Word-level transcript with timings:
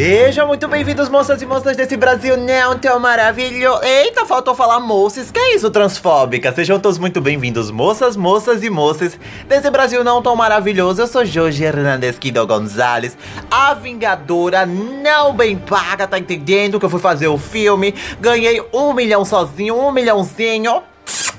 Sejam 0.00 0.46
muito 0.46 0.66
bem-vindos, 0.66 1.10
moças 1.10 1.42
e 1.42 1.44
moças 1.44 1.76
desse 1.76 1.94
Brasil 1.94 2.34
não 2.34 2.78
tão 2.78 2.98
maravilhoso. 2.98 3.84
Eita, 3.84 4.24
faltou 4.24 4.54
falar 4.54 4.80
moças. 4.80 5.30
Que 5.30 5.38
é 5.38 5.54
isso, 5.54 5.70
transfóbica? 5.70 6.50
Sejam 6.54 6.80
todos 6.80 6.96
muito 6.96 7.20
bem-vindos, 7.20 7.70
moças, 7.70 8.16
moças 8.16 8.64
e 8.64 8.70
moças 8.70 9.18
desse 9.46 9.68
Brasil 9.68 10.02
não 10.02 10.22
tão 10.22 10.34
maravilhoso. 10.34 11.02
Eu 11.02 11.06
sou 11.06 11.22
Jorge 11.22 11.62
Hernandes 11.64 12.18
Quido 12.18 12.46
Gonzalez, 12.46 13.14
a 13.50 13.74
vingadora 13.74 14.64
não 14.64 15.34
bem 15.34 15.58
paga, 15.58 16.06
tá 16.06 16.18
entendendo? 16.18 16.80
Que 16.80 16.86
eu 16.86 16.90
fui 16.90 16.98
fazer 16.98 17.28
o 17.28 17.36
filme, 17.36 17.94
ganhei 18.18 18.64
um 18.72 18.94
milhão 18.94 19.22
sozinho, 19.22 19.76
um 19.76 19.92
milhãozinho. 19.92 20.82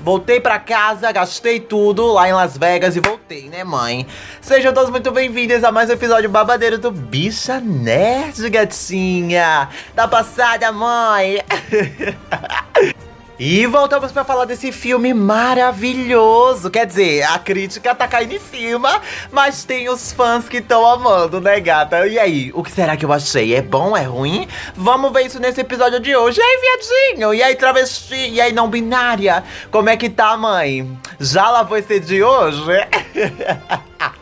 Voltei 0.02 0.40
pra 0.40 0.58
casa, 0.58 1.12
gastei 1.12 1.60
tudo 1.60 2.12
lá 2.12 2.28
em 2.28 2.32
Las 2.32 2.58
Vegas 2.58 2.96
e 2.96 3.00
voltei, 3.00 3.48
né, 3.48 3.62
mãe? 3.62 4.04
Sejam 4.40 4.72
todos 4.72 4.90
muito 4.90 5.12
bem-vindos 5.12 5.62
a 5.62 5.70
mais 5.70 5.88
um 5.88 5.92
episódio 5.92 6.28
babadeiro 6.28 6.76
do 6.76 6.90
Bicha 6.90 7.60
Nerd, 7.60 8.50
gatinha! 8.50 9.68
Tá 9.94 10.08
passada, 10.08 10.72
mãe? 10.72 11.40
E 13.44 13.66
voltamos 13.66 14.12
para 14.12 14.22
falar 14.22 14.44
desse 14.44 14.70
filme 14.70 15.12
maravilhoso. 15.12 16.70
Quer 16.70 16.86
dizer, 16.86 17.24
a 17.24 17.40
crítica 17.40 17.92
tá 17.92 18.06
caindo 18.06 18.34
em 18.34 18.38
cima, 18.38 19.02
mas 19.32 19.64
tem 19.64 19.88
os 19.88 20.12
fãs 20.12 20.48
que 20.48 20.58
estão 20.58 20.86
amando, 20.86 21.40
né, 21.40 21.58
gata? 21.58 22.06
E 22.06 22.20
aí, 22.20 22.52
o 22.54 22.62
que 22.62 22.70
será 22.70 22.96
que 22.96 23.04
eu 23.04 23.12
achei? 23.12 23.52
É 23.56 23.60
bom? 23.60 23.96
É 23.96 24.04
ruim? 24.04 24.46
Vamos 24.76 25.12
ver 25.12 25.26
isso 25.26 25.40
nesse 25.40 25.60
episódio 25.60 25.98
de 25.98 26.14
hoje. 26.14 26.38
E 26.38 26.40
aí, 26.40 26.60
viadinho? 26.60 27.34
E 27.34 27.42
aí, 27.42 27.56
travesti? 27.56 28.30
E 28.30 28.40
aí, 28.40 28.52
não 28.52 28.70
binária? 28.70 29.42
Como 29.72 29.88
é 29.88 29.96
que 29.96 30.08
tá, 30.08 30.36
mãe? 30.36 30.96
Já 31.18 31.50
lavou 31.50 31.76
esse 31.76 31.98
de 31.98 32.22
hoje? 32.22 32.70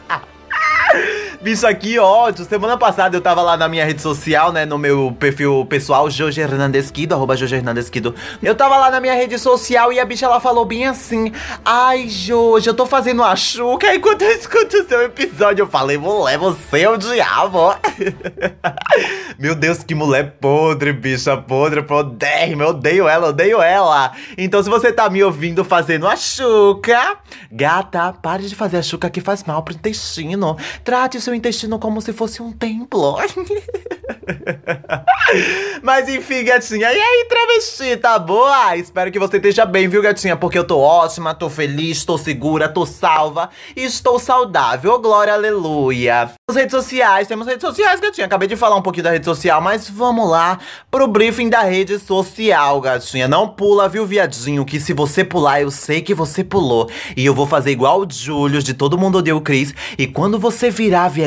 Bicho, 1.40 1.66
aqui 1.66 1.98
ódio. 1.98 2.44
Semana 2.44 2.76
passada 2.76 3.16
eu 3.16 3.20
tava 3.22 3.40
lá 3.40 3.56
na 3.56 3.66
minha 3.66 3.82
rede 3.82 4.02
social, 4.02 4.52
né? 4.52 4.66
No 4.66 4.76
meu 4.76 5.16
perfil 5.18 5.64
pessoal, 5.64 6.10
Jorge 6.10 6.38
Hernandesquido, 6.38 7.14
arroba 7.14 7.34
Jorge 7.34 7.54
Hernandesquido. 7.54 8.14
Eu 8.42 8.54
tava 8.54 8.76
lá 8.76 8.90
na 8.90 9.00
minha 9.00 9.14
rede 9.14 9.38
social 9.38 9.90
e 9.90 9.98
a 9.98 10.04
bicha 10.04 10.26
ela 10.26 10.38
falou 10.38 10.66
bem 10.66 10.86
assim: 10.86 11.32
Ai, 11.64 12.10
Jorge, 12.10 12.68
eu 12.68 12.74
tô 12.74 12.84
fazendo 12.84 13.22
a 13.22 13.34
chuca. 13.34 13.94
Enquanto 13.94 14.20
eu 14.20 14.32
escuto 14.32 14.76
o 14.76 14.84
seu 14.86 15.00
episódio, 15.00 15.62
eu 15.62 15.66
falei, 15.66 15.96
mulher, 15.96 16.36
você 16.36 16.82
é 16.82 16.90
o 16.90 16.98
diabo. 16.98 17.74
Meu 19.40 19.54
Deus, 19.54 19.82
que 19.82 19.94
mulher 19.94 20.36
podre, 20.38 20.92
bicha 20.92 21.38
podre, 21.38 21.82
podérrima. 21.82 22.64
Eu 22.64 22.68
odeio 22.68 23.08
ela, 23.08 23.28
odeio 23.28 23.62
ela. 23.62 24.12
Então, 24.36 24.62
se 24.62 24.68
você 24.68 24.92
tá 24.92 25.08
me 25.08 25.24
ouvindo 25.24 25.64
fazendo 25.64 26.06
a 26.06 26.16
chuca, 26.16 27.16
gata, 27.50 28.12
pare 28.12 28.46
de 28.46 28.54
fazer 28.54 28.76
a 28.76 28.82
chuca 28.82 29.08
que 29.08 29.22
faz 29.22 29.42
mal 29.44 29.62
pro 29.62 29.72
intestino. 29.72 30.58
Trate 30.84 31.16
o 31.16 31.20
seu 31.20 31.29
intestino 31.34 31.78
como 31.78 32.00
se 32.00 32.12
fosse 32.12 32.42
um 32.42 32.52
templo. 32.52 33.16
Mas 35.82 36.08
enfim, 36.08 36.44
gatinha. 36.44 36.92
E 36.92 37.00
aí, 37.00 37.26
travesti, 37.28 37.96
tá 37.96 38.18
boa? 38.18 38.76
Espero 38.76 39.10
que 39.10 39.18
você 39.18 39.36
esteja 39.36 39.64
bem, 39.64 39.88
viu, 39.88 40.02
gatinha? 40.02 40.36
Porque 40.36 40.58
eu 40.58 40.64
tô 40.64 40.78
ótima, 40.78 41.34
tô 41.34 41.48
feliz, 41.48 42.04
tô 42.04 42.18
segura, 42.18 42.68
tô 42.68 42.84
salva 42.84 43.50
e 43.76 43.84
estou 43.84 44.18
saudável. 44.18 44.98
Glória, 44.98 45.34
aleluia. 45.34 46.30
As 46.48 46.56
redes 46.56 46.72
sociais, 46.72 47.28
temos 47.28 47.46
redes 47.46 47.62
sociais, 47.62 48.00
gatinha. 48.00 48.26
Acabei 48.26 48.48
de 48.48 48.56
falar 48.56 48.76
um 48.76 48.82
pouquinho 48.82 49.04
da 49.04 49.10
rede 49.10 49.24
social, 49.24 49.60
mas 49.60 49.88
vamos 49.88 50.28
lá 50.28 50.58
pro 50.90 51.06
briefing 51.06 51.48
da 51.48 51.62
rede 51.62 51.98
social, 51.98 52.80
gatinha. 52.80 53.28
Não 53.28 53.48
pula, 53.48 53.88
viu, 53.88 54.04
viadinho? 54.04 54.64
Que 54.64 54.80
se 54.80 54.92
você 54.92 55.24
pular, 55.24 55.62
eu 55.62 55.70
sei 55.70 56.02
que 56.02 56.14
você 56.14 56.42
pulou. 56.42 56.90
E 57.16 57.24
eu 57.24 57.34
vou 57.34 57.46
fazer 57.46 57.70
igual 57.70 58.00
o 58.00 58.06
Júlio 58.10 58.62
de 58.62 58.74
Todo 58.74 58.98
Mundo 58.98 59.18
Odeia 59.18 59.36
o 59.36 59.40
Cris. 59.40 59.72
E 59.96 60.06
quando 60.06 60.38
você 60.38 60.70
virar, 60.70 61.08
viadinho, 61.08 61.19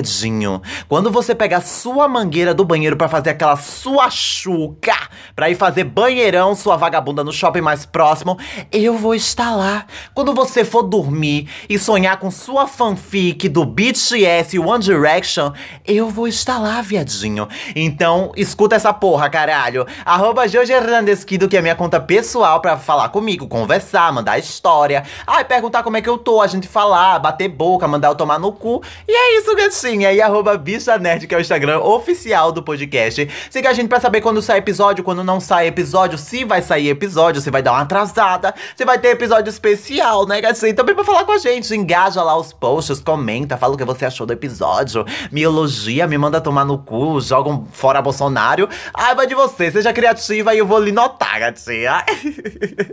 quando 0.88 1.12
você 1.12 1.36
pegar 1.36 1.62
sua 1.62 2.08
mangueira 2.08 2.54
do 2.54 2.66
banheiro 2.66 2.96
para 2.96 3.08
fazer 3.08 3.32
aquela 3.32 3.56
sua 3.56 4.10
chuca, 4.10 4.96
pra 5.36 5.50
ir 5.50 5.56
fazer 5.56 5.84
banheirão, 5.84 6.56
sua 6.56 6.76
vagabunda 6.76 7.24
no 7.24 7.32
shopping 7.32 7.62
mais 7.62 7.86
próximo, 7.86 8.38
eu 8.72 8.98
vou 8.98 9.14
estar 9.14 9.56
lá. 9.56 9.86
Quando 10.14 10.34
você 10.34 10.64
for 10.64 10.84
dormir 10.84 11.50
e 11.70 11.78
sonhar 11.78 12.18
com 12.18 12.32
sua 12.32 12.68
fanfic 12.68 13.50
do 13.50 13.66
BTS 13.66 14.56
e 14.56 14.60
One 14.60 14.84
Direction, 14.84 15.52
eu 15.86 16.10
vou 16.10 16.28
estar 16.28 16.60
lá, 16.60 16.82
viadinho. 16.82 17.48
Então, 17.76 18.32
escuta 18.36 18.76
essa 18.76 18.94
porra, 18.94 19.30
caralho. 19.30 19.86
Arroba 20.06 20.48
Jorge 20.48 20.72
Hernandesquido, 20.72 21.48
que 21.48 21.58
é 21.58 21.62
minha 21.62 21.76
conta 21.76 22.00
pessoal 22.00 22.60
pra 22.62 22.78
falar 22.78 23.10
comigo, 23.10 23.48
conversar, 23.48 24.12
mandar 24.12 24.40
história. 24.40 25.04
Ai, 25.26 25.44
perguntar 25.46 25.84
como 25.84 25.98
é 25.98 26.02
que 26.02 26.10
eu 26.10 26.18
tô, 26.18 26.42
a 26.42 26.48
gente 26.48 26.68
falar, 26.68 27.20
bater 27.20 27.50
boca, 27.50 27.88
mandar 27.88 28.10
eu 28.10 28.16
tomar 28.16 28.40
no 28.40 28.52
cu. 28.52 28.82
E 29.08 29.12
é 29.12 29.40
isso, 29.40 29.56
gatinha. 29.84 30.14
E 30.14 30.22
arroba 30.22 30.58
Bicha 30.58 30.98
Nerd, 30.98 31.28
que 31.28 31.36
é 31.36 31.38
o 31.38 31.42
Instagram 31.42 31.80
oficial 31.80 32.52
do 32.52 32.64
podcast. 32.64 33.30
Siga 33.50 33.70
a 33.70 33.74
gente 33.74 33.90
pra 33.90 34.00
saber 34.00 34.22
quando 34.22 34.42
sai 34.42 34.60
episódio, 34.60 35.04
quando 35.04 35.24
não 35.24 35.40
sai 35.40 35.68
episódio, 35.68 36.18
se 36.18 36.46
vai 36.46 36.62
sair 36.62 36.90
episódio, 36.90 37.42
se 37.42 37.52
vai 37.52 37.62
dar 37.62 37.74
uma 37.74 37.82
atrasada, 37.82 38.54
se 38.76 38.86
vai 38.86 38.98
ter 38.98 39.10
episódio 39.10 39.50
especial, 39.50 40.26
né, 40.26 40.40
gatinha? 40.40 40.72
E 40.72 40.74
também 40.74 40.96
pra 40.96 41.04
falar 41.04 41.26
com 41.26 41.34
a 41.34 41.38
gente, 41.38 41.76
engaja 41.76 42.24
lá 42.24 42.38
os 42.38 42.54
posts, 42.54 43.00
comenta, 43.00 43.58
fala 43.58 43.74
o 43.74 43.78
que 43.78 43.84
você 43.84 44.06
achou 44.06 44.26
do 44.26 44.34
episódio, 44.34 45.06
me 45.32 45.42
elogia, 45.42 46.08
me 46.08 46.18
manda 46.18 46.40
tomar 46.40 46.66
no 46.66 46.78
cu, 46.78 47.20
joga 47.20 47.50
um 47.50 47.66
fora 47.66 48.02
Bolsonaro. 48.02 48.70
Ai, 48.94 49.16
vai 49.16 49.28
de 49.28 49.36
você, 49.36 49.72
seja 49.72 49.92
criativa 49.92 50.54
e 50.54 50.60
eu 50.60 50.66
vou 50.66 50.80
lhe 50.80 50.92
notar, 50.92 51.40
gatinha. 51.40 52.04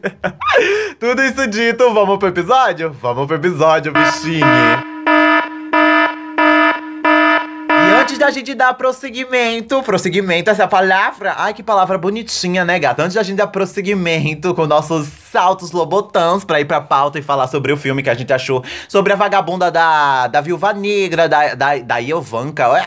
Tudo 0.99 1.23
isso 1.23 1.47
dito, 1.47 1.93
vamos 1.93 2.19
pro 2.19 2.29
episódio? 2.29 2.91
Vamos 3.01 3.27
pro 3.27 3.37
episódio, 3.37 3.93
bichinho. 3.93 4.91
E 7.91 7.93
antes 7.93 8.19
da 8.31 8.33
gente 8.33 8.55
dar 8.55 8.75
prosseguimento, 8.75 9.83
prosseguimento, 9.83 10.51
essa 10.51 10.69
palavra, 10.69 11.35
ai 11.37 11.53
que 11.53 11.65
palavra 11.65 11.99
bonitinha, 11.99 12.65
né, 12.65 12.79
gata? 12.79 13.03
Antes 13.03 13.15
da 13.15 13.25
gente 13.25 13.39
dar 13.39 13.49
prosseguimento 13.49 14.55
com 14.55 14.67
nossos 14.67 15.09
saltos 15.09 15.73
lobotãs 15.73 16.45
pra 16.45 16.61
ir 16.61 16.65
pra 16.65 16.81
pauta 16.81 17.19
e 17.19 17.23
falar 17.23 17.49
sobre 17.49 17.73
o 17.73 17.77
filme 17.77 18.05
que 18.05 18.11
a 18.11 18.15
gente 18.15 18.33
achou, 18.33 18.63
sobre 18.89 19.13
a 19.13 19.17
vagabunda 19.17 19.69
da, 19.69 20.29
da 20.29 20.41
viúva 20.41 20.73
negra, 20.73 21.29
da, 21.29 21.57
da, 21.57 21.79
da 21.79 21.99
Iovanka, 21.99 22.69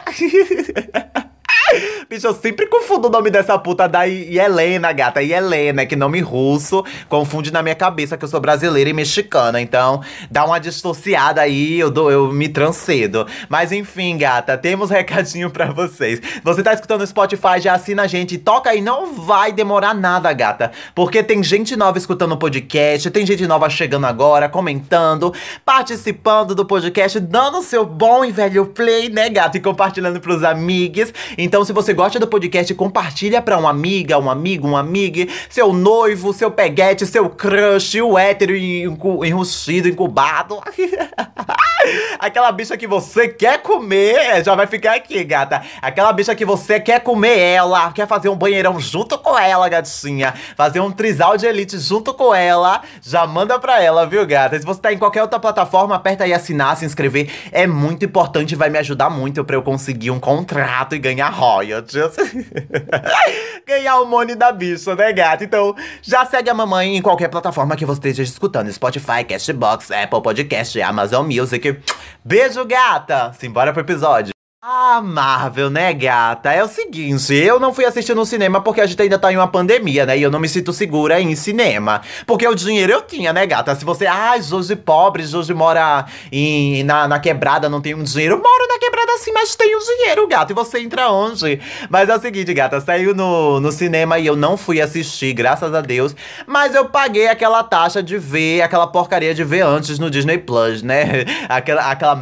Bicho, 2.14 2.28
eu 2.28 2.34
sempre 2.36 2.68
confundo 2.68 3.08
o 3.08 3.10
nome 3.10 3.32
dessa 3.32 3.58
puta 3.58 3.90
da 3.90 4.08
Helena, 4.08 4.92
gata. 4.92 5.24
Helena, 5.24 5.84
que 5.84 5.96
nome 5.96 6.20
russo. 6.20 6.86
Confunde 7.10 7.52
na 7.52 7.64
minha 7.64 7.74
cabeça 7.74 8.16
que 8.16 8.24
eu 8.24 8.30
sou 8.30 8.40
brasileira 8.40 8.88
e 8.88 8.94
mexicana. 8.94 9.60
Então, 9.60 10.00
dá 10.30 10.46
uma 10.46 10.60
dissociada 10.60 11.42
aí, 11.42 11.80
eu, 11.80 11.90
dou, 11.90 12.12
eu 12.12 12.32
me 12.32 12.48
transcedo. 12.48 13.26
Mas 13.50 13.72
enfim, 13.72 14.16
gata, 14.16 14.56
temos 14.56 14.92
recadinho 14.94 15.50
pra 15.50 15.72
vocês. 15.72 16.22
Você 16.44 16.62
tá 16.62 16.72
escutando 16.72 17.02
no 17.02 17.08
Spotify, 17.08 17.60
já 17.60 17.74
assina 17.74 18.04
a 18.04 18.08
gente. 18.08 18.38
Toca 18.38 18.70
aí, 18.70 18.80
não 18.80 19.16
vai 19.16 19.52
demorar 19.52 19.96
nada, 19.96 20.32
gata. 20.34 20.72
Porque 20.94 21.24
tem 21.24 21.42
gente 21.42 21.76
nova 21.76 21.98
escutando 21.98 22.34
o 22.34 22.38
podcast, 22.38 23.10
tem 23.10 23.26
gente 23.26 23.48
nova 23.48 23.68
chegando 23.72 24.06
agora, 24.06 24.48
comentando, 24.48 25.34
participando 25.66 26.54
do 26.54 26.64
podcast, 26.64 27.20
dando 27.20 27.64
seu 27.64 27.84
bom 27.84 28.24
e 28.24 28.32
velho 28.32 28.68
play, 28.68 29.10
né, 29.10 29.30
gata? 29.32 29.58
E 29.58 29.60
compartilhando 29.60 30.22
pros 30.22 30.44
amigos. 30.44 31.12
Então, 31.40 31.66
se 31.66 31.74
você 31.74 31.92
gosta 31.92 32.03
do 32.20 32.28
podcast, 32.28 32.74
compartilha 32.74 33.42
pra 33.42 33.58
uma 33.58 33.70
amiga, 33.70 34.18
um 34.20 34.30
amigo, 34.30 34.68
um 34.68 34.78
amigo, 34.78 35.32
seu 35.50 35.72
noivo, 35.72 36.34
seu 36.34 36.52
peguete, 36.52 37.06
seu 37.06 37.30
crush, 37.30 38.02
o 38.02 38.18
hétero 38.18 38.56
enrustido, 38.56 39.88
incubado. 39.88 40.62
Aquela 42.20 42.52
bicha 42.52 42.78
que 42.78 42.88
você 42.88 43.28
quer 43.28 43.62
comer, 43.62 44.44
já 44.44 44.56
vai 44.56 44.66
ficar 44.68 44.96
aqui, 44.96 45.24
gata. 45.24 45.62
Aquela 45.82 46.14
bicha 46.14 46.34
que 46.34 46.46
você 46.46 46.80
quer 46.80 47.02
comer 47.02 47.38
ela, 47.38 47.92
quer 47.92 48.08
fazer 48.08 48.30
um 48.30 48.36
banheirão 48.36 48.80
junto 48.80 49.18
com 49.18 49.38
ela, 49.38 49.68
gatinha. 49.68 50.34
Fazer 50.56 50.80
um 50.80 50.92
trisal 50.92 51.36
de 51.36 51.46
elite 51.46 51.78
junto 51.78 52.14
com 52.14 52.34
ela, 52.34 52.82
já 53.02 53.28
manda 53.28 53.60
pra 53.60 53.82
ela, 53.82 54.06
viu, 54.06 54.26
gata? 54.26 54.58
Se 54.58 54.66
você 54.66 54.80
tá 54.80 54.94
em 54.94 54.98
qualquer 54.98 55.22
outra 55.22 55.40
plataforma, 55.40 55.96
aperta 55.96 56.24
aí 56.24 56.34
assinar, 56.34 56.78
se 56.78 56.86
inscrever. 56.86 57.30
É 57.52 57.68
muito 57.68 58.06
importante, 58.06 58.56
vai 58.56 58.70
me 58.70 58.78
ajudar 58.78 59.10
muito 59.10 59.44
pra 59.44 59.56
eu 59.56 59.62
conseguir 59.62 60.12
um 60.12 60.20
contrato 60.20 60.96
e 60.96 61.00
ganhar 61.00 61.30
royalties. 61.30 61.83
ganhar 63.66 64.00
o 64.00 64.06
money 64.06 64.36
da 64.36 64.52
bicha, 64.52 64.96
né, 64.96 65.12
gata? 65.14 65.44
Então, 65.44 65.76
já 66.02 66.26
segue 66.26 66.50
a 66.50 66.54
mamãe 66.54 66.98
em 66.98 67.02
qualquer 67.02 67.30
plataforma 67.30 67.76
que 67.76 67.86
você 67.86 68.00
esteja 68.10 68.24
escutando. 68.24 68.72
Spotify, 68.72 69.24
Cashbox, 69.28 69.92
Apple 69.92 70.22
Podcast, 70.22 70.82
Amazon 70.82 71.26
Music. 71.26 71.80
Beijo, 72.24 72.66
gata! 72.66 73.34
Simbora 73.34 73.72
pro 73.72 73.82
episódio. 73.82 74.33
Ah, 74.66 75.02
Marvel, 75.04 75.70
né, 75.70 75.92
gata? 75.92 76.50
É 76.50 76.64
o 76.64 76.70
seguinte, 76.70 77.34
eu 77.34 77.60
não 77.60 77.74
fui 77.74 77.84
assistir 77.84 78.16
no 78.16 78.26
cinema 78.26 78.62
porque 78.62 78.80
a 78.80 78.86
gente 78.86 79.02
ainda 79.02 79.20
tá 79.20 79.30
em 79.30 79.36
uma 79.36 79.46
pandemia, 79.50 80.06
né? 80.06 80.18
E 80.18 80.24
eu 80.24 80.32
não 80.32 80.40
me 80.40 80.48
sinto 80.48 80.72
segura 80.72 81.20
em 81.20 81.36
cinema. 81.36 82.02
Porque 82.26 82.48
o 82.48 82.56
dinheiro 82.56 82.94
eu 82.94 83.02
tinha, 83.02 83.34
né, 83.34 83.46
gata? 83.46 83.76
Se 83.76 83.84
você, 83.84 84.08
ah, 84.08 84.40
Josi 84.40 84.78
pobre, 84.78 85.24
Josi 85.24 85.54
mora 85.54 86.06
em, 86.32 86.82
na, 86.84 87.10
na 87.10 87.20
quebrada, 87.20 87.68
não 87.68 87.82
tem 87.82 87.94
um 87.94 88.04
dinheiro. 88.04 88.38
Moro 88.38 88.68
na 88.70 88.80
quebrada 88.80 89.18
sim, 89.18 89.34
mas 89.34 89.54
tenho 89.54 89.78
dinheiro, 89.80 90.26
gata. 90.30 90.54
E 90.54 90.56
você 90.56 90.80
entra 90.80 91.12
onde? 91.12 91.60
Mas 91.90 92.08
é 92.08 92.16
o 92.16 92.22
seguinte, 92.22 92.54
gata, 92.54 92.80
saiu 92.80 93.14
no, 93.14 93.60
no 93.60 93.70
cinema 93.70 94.18
e 94.18 94.26
eu 94.26 94.38
não 94.38 94.56
fui 94.56 94.80
assistir, 94.80 95.34
graças 95.34 95.74
a 95.74 95.82
Deus. 95.82 96.16
Mas 96.48 96.74
eu 96.74 96.86
paguei 96.86 97.28
aquela 97.28 97.66
taxa 97.66 98.02
de 98.02 98.18
ver, 98.18 98.62
aquela 98.62 98.88
porcaria 98.88 99.34
de 99.34 99.44
ver 99.44 99.66
antes 99.66 100.00
no 100.00 100.10
Disney 100.10 100.38
Plus, 100.38 100.82
né? 100.82 101.26
Aquela, 101.50 101.92
aquela. 101.92 102.14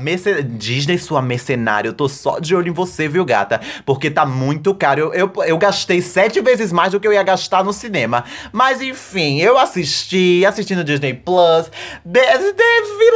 Disney, 0.58 0.98
sua 0.98 1.22
mercenária, 1.22 1.88
eu 1.88 1.94
tô 1.94 2.10
só 2.10 2.31
só 2.32 2.40
de 2.40 2.56
olho 2.56 2.70
em 2.70 2.74
você, 2.74 3.08
viu, 3.08 3.26
gata? 3.26 3.60
Porque 3.86 4.10
tá 4.10 4.26
muito 4.26 4.74
caro. 4.74 5.02
Eu, 5.02 5.14
eu, 5.14 5.44
eu 5.44 5.58
gastei 5.58 6.02
sete 6.02 6.40
vezes 6.42 6.72
mais 6.72 6.92
do 6.92 7.00
que 7.00 7.08
eu 7.08 7.14
ia 7.14 7.24
gastar 7.24 7.64
no 7.64 7.74
cinema. 7.74 8.24
Mas 8.52 8.82
enfim, 8.82 9.40
eu 9.40 9.58
assisti, 9.58 10.46
assisti 10.46 10.76
no 10.76 10.84
Disney 10.84 11.14
Plus. 11.14 11.72
Deve 12.06 12.52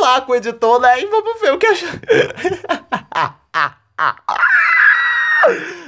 lá 0.01 0.21
com 0.21 0.33
o 0.33 0.35
editor, 0.35 0.79
né? 0.79 1.01
E 1.01 1.05
vamos 1.05 1.39
ver 1.39 1.53
o 1.53 1.57
que 1.57 1.67
achou. 1.67 1.89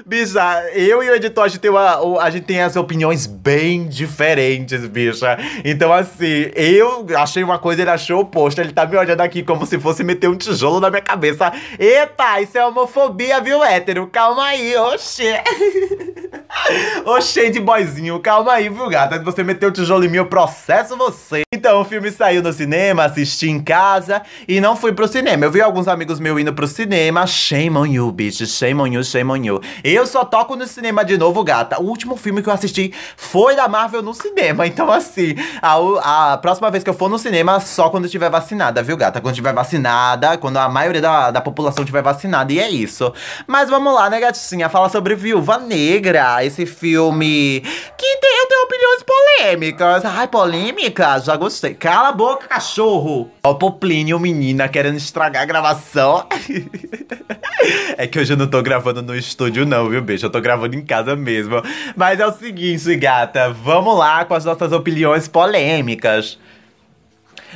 Bicha, 0.06 0.64
eu 0.74 1.04
e 1.04 1.10
o 1.10 1.16
editor, 1.16 1.44
a 1.44 1.48
gente, 1.50 1.60
tem 1.60 1.70
uma, 1.70 2.22
a 2.22 2.30
gente 2.30 2.46
tem 2.46 2.62
as 2.62 2.78
opiniões 2.78 3.26
bem 3.26 3.88
diferentes, 3.88 4.86
bicha. 4.86 5.38
Então, 5.66 5.92
assim, 5.92 6.50
eu 6.56 7.06
achei 7.18 7.44
uma 7.44 7.60
coisa, 7.60 7.82
ele 7.82 7.92
achou 7.92 8.22
oposto. 8.22 8.62
Ele 8.62 8.72
tá 8.72 8.86
me 8.86 8.96
olhando 8.96 9.20
aqui 9.20 9.44
como 9.44 9.66
se 9.66 9.78
fosse 9.78 10.06
meter 10.06 10.30
um 10.30 10.38
tijolo 10.38 10.80
na 10.80 10.90
minha 10.90 11.02
cabeça. 11.02 11.52
Eita, 11.78 12.40
isso 12.42 12.58
é 12.58 12.66
homofobia, 12.66 13.42
viu, 13.42 13.62
hétero? 13.64 14.08
Calma 14.08 14.46
aí, 14.46 14.78
oxê. 14.78 15.42
Oxê 17.06 17.50
de 17.50 17.60
boizinho, 17.60 18.20
calma 18.20 18.54
aí, 18.54 18.70
viu, 18.70 18.88
gata? 18.90 19.18
Se 19.18 19.24
você 19.24 19.44
meter 19.44 19.70
um 19.70 19.72
tijolo 19.72 20.04
em 20.06 20.10
mim, 20.10 20.18
eu 20.18 20.26
processo 20.26 20.98
você. 20.98 21.42
Então, 21.54 21.82
o 21.82 21.86
filme 21.86 22.12
saiu 22.12 22.42
no 22.42 22.52
cinema, 22.52 23.04
assisti 23.04 23.50
em 23.50 23.60
casa 23.60 24.22
e 24.48 24.60
não 24.60 24.76
fui 24.76 24.92
pro 24.94 25.08
cinema. 25.08 25.46
Eu 25.46 25.52
vi 25.52 25.62
alguns 25.62 25.88
amigos 25.88 26.20
meus 26.20 26.40
indo 26.40 26.54
pro 26.54 26.68
cinema. 26.68 27.28
Shame 27.28 27.78
on 27.78 27.86
you, 27.86 28.12
bitch. 28.12 28.46
Shame 28.46 28.82
on 28.82 28.88
you, 28.88 29.04
shame 29.04 29.32
on 29.32 29.44
you. 29.44 29.47
Eu 29.84 30.06
só 30.06 30.24
toco 30.26 30.56
no 30.56 30.66
cinema 30.68 31.04
de 31.04 31.18
novo, 31.18 31.44
gata. 31.44 31.82
O 31.82 31.86
último 31.86 32.16
filme 32.16 32.42
que 32.42 32.50
eu 32.50 32.54
assisti 32.54 32.94
foi 33.16 33.56
da 33.56 33.68
Marvel 33.68 34.02
no 34.02 34.14
cinema. 34.14 34.68
Então, 34.78 34.92
assim, 34.92 35.34
a, 35.60 36.34
a 36.34 36.38
próxima 36.38 36.70
vez 36.70 36.84
que 36.84 36.90
eu 36.90 36.94
for 36.94 37.10
no 37.10 37.18
cinema, 37.18 37.60
só 37.60 37.90
quando 37.90 38.06
estiver 38.06 38.30
vacinada, 38.30 38.84
viu, 38.84 38.96
gata? 38.96 39.20
Quando 39.20 39.34
estiver 39.34 39.54
vacinada, 39.54 40.38
quando 40.38 40.58
a 40.58 40.70
maioria 40.70 41.02
da, 41.02 41.32
da 41.32 41.42
população 41.42 41.84
estiver 41.84 42.04
vacinada. 42.04 42.52
E 42.54 42.60
é 42.60 42.70
isso. 42.70 43.12
Mas 43.48 43.70
vamos 43.70 43.94
lá, 43.96 44.10
né, 44.10 44.20
gatinha? 44.20 44.70
Fala 44.70 44.90
sobre 44.90 45.16
Viúva 45.16 45.58
Negra. 45.58 46.46
Esse 46.46 46.66
filme 46.66 47.62
que 47.98 48.18
tem, 48.18 48.40
eu 48.40 48.48
tenho 48.48 48.64
opiniões 48.66 49.04
polêmicas. 49.04 50.06
Ai, 50.06 50.28
polêmica? 50.28 51.20
Já 51.20 51.36
gostei. 51.36 51.74
Cala 51.74 52.10
a 52.10 52.12
boca, 52.12 52.48
cachorro. 52.48 53.32
Ó, 53.44 53.58
o 53.58 54.20
menina, 54.20 54.68
querendo 54.68 54.98
estragar 54.98 55.44
a 55.44 55.46
gravação. 55.46 56.28
é 57.98 58.08
que 58.08 58.20
hoje 58.20 58.34
eu 58.34 58.38
não 58.38 58.48
tô 58.48 58.62
gravando 58.62 59.02
no 59.02 59.16
estúdio, 59.16 59.66
não, 59.66 59.90
viu, 59.90 60.02
bicho? 60.02 60.26
Eu 60.26 60.30
tô 60.30 60.40
gravando 60.40 60.76
em 60.76 60.82
casa 60.82 61.16
mesmo. 61.16 61.62
Mas 61.96 62.20
é 62.20 62.26
o 62.26 62.32
seguinte, 62.32 62.96
gata. 62.96 63.50
Vamos 63.52 63.98
lá 63.98 64.26
com 64.26 64.34
as 64.34 64.46
nossas 64.46 64.72
opiniões 64.72 65.28
polêmicas. 65.28 66.38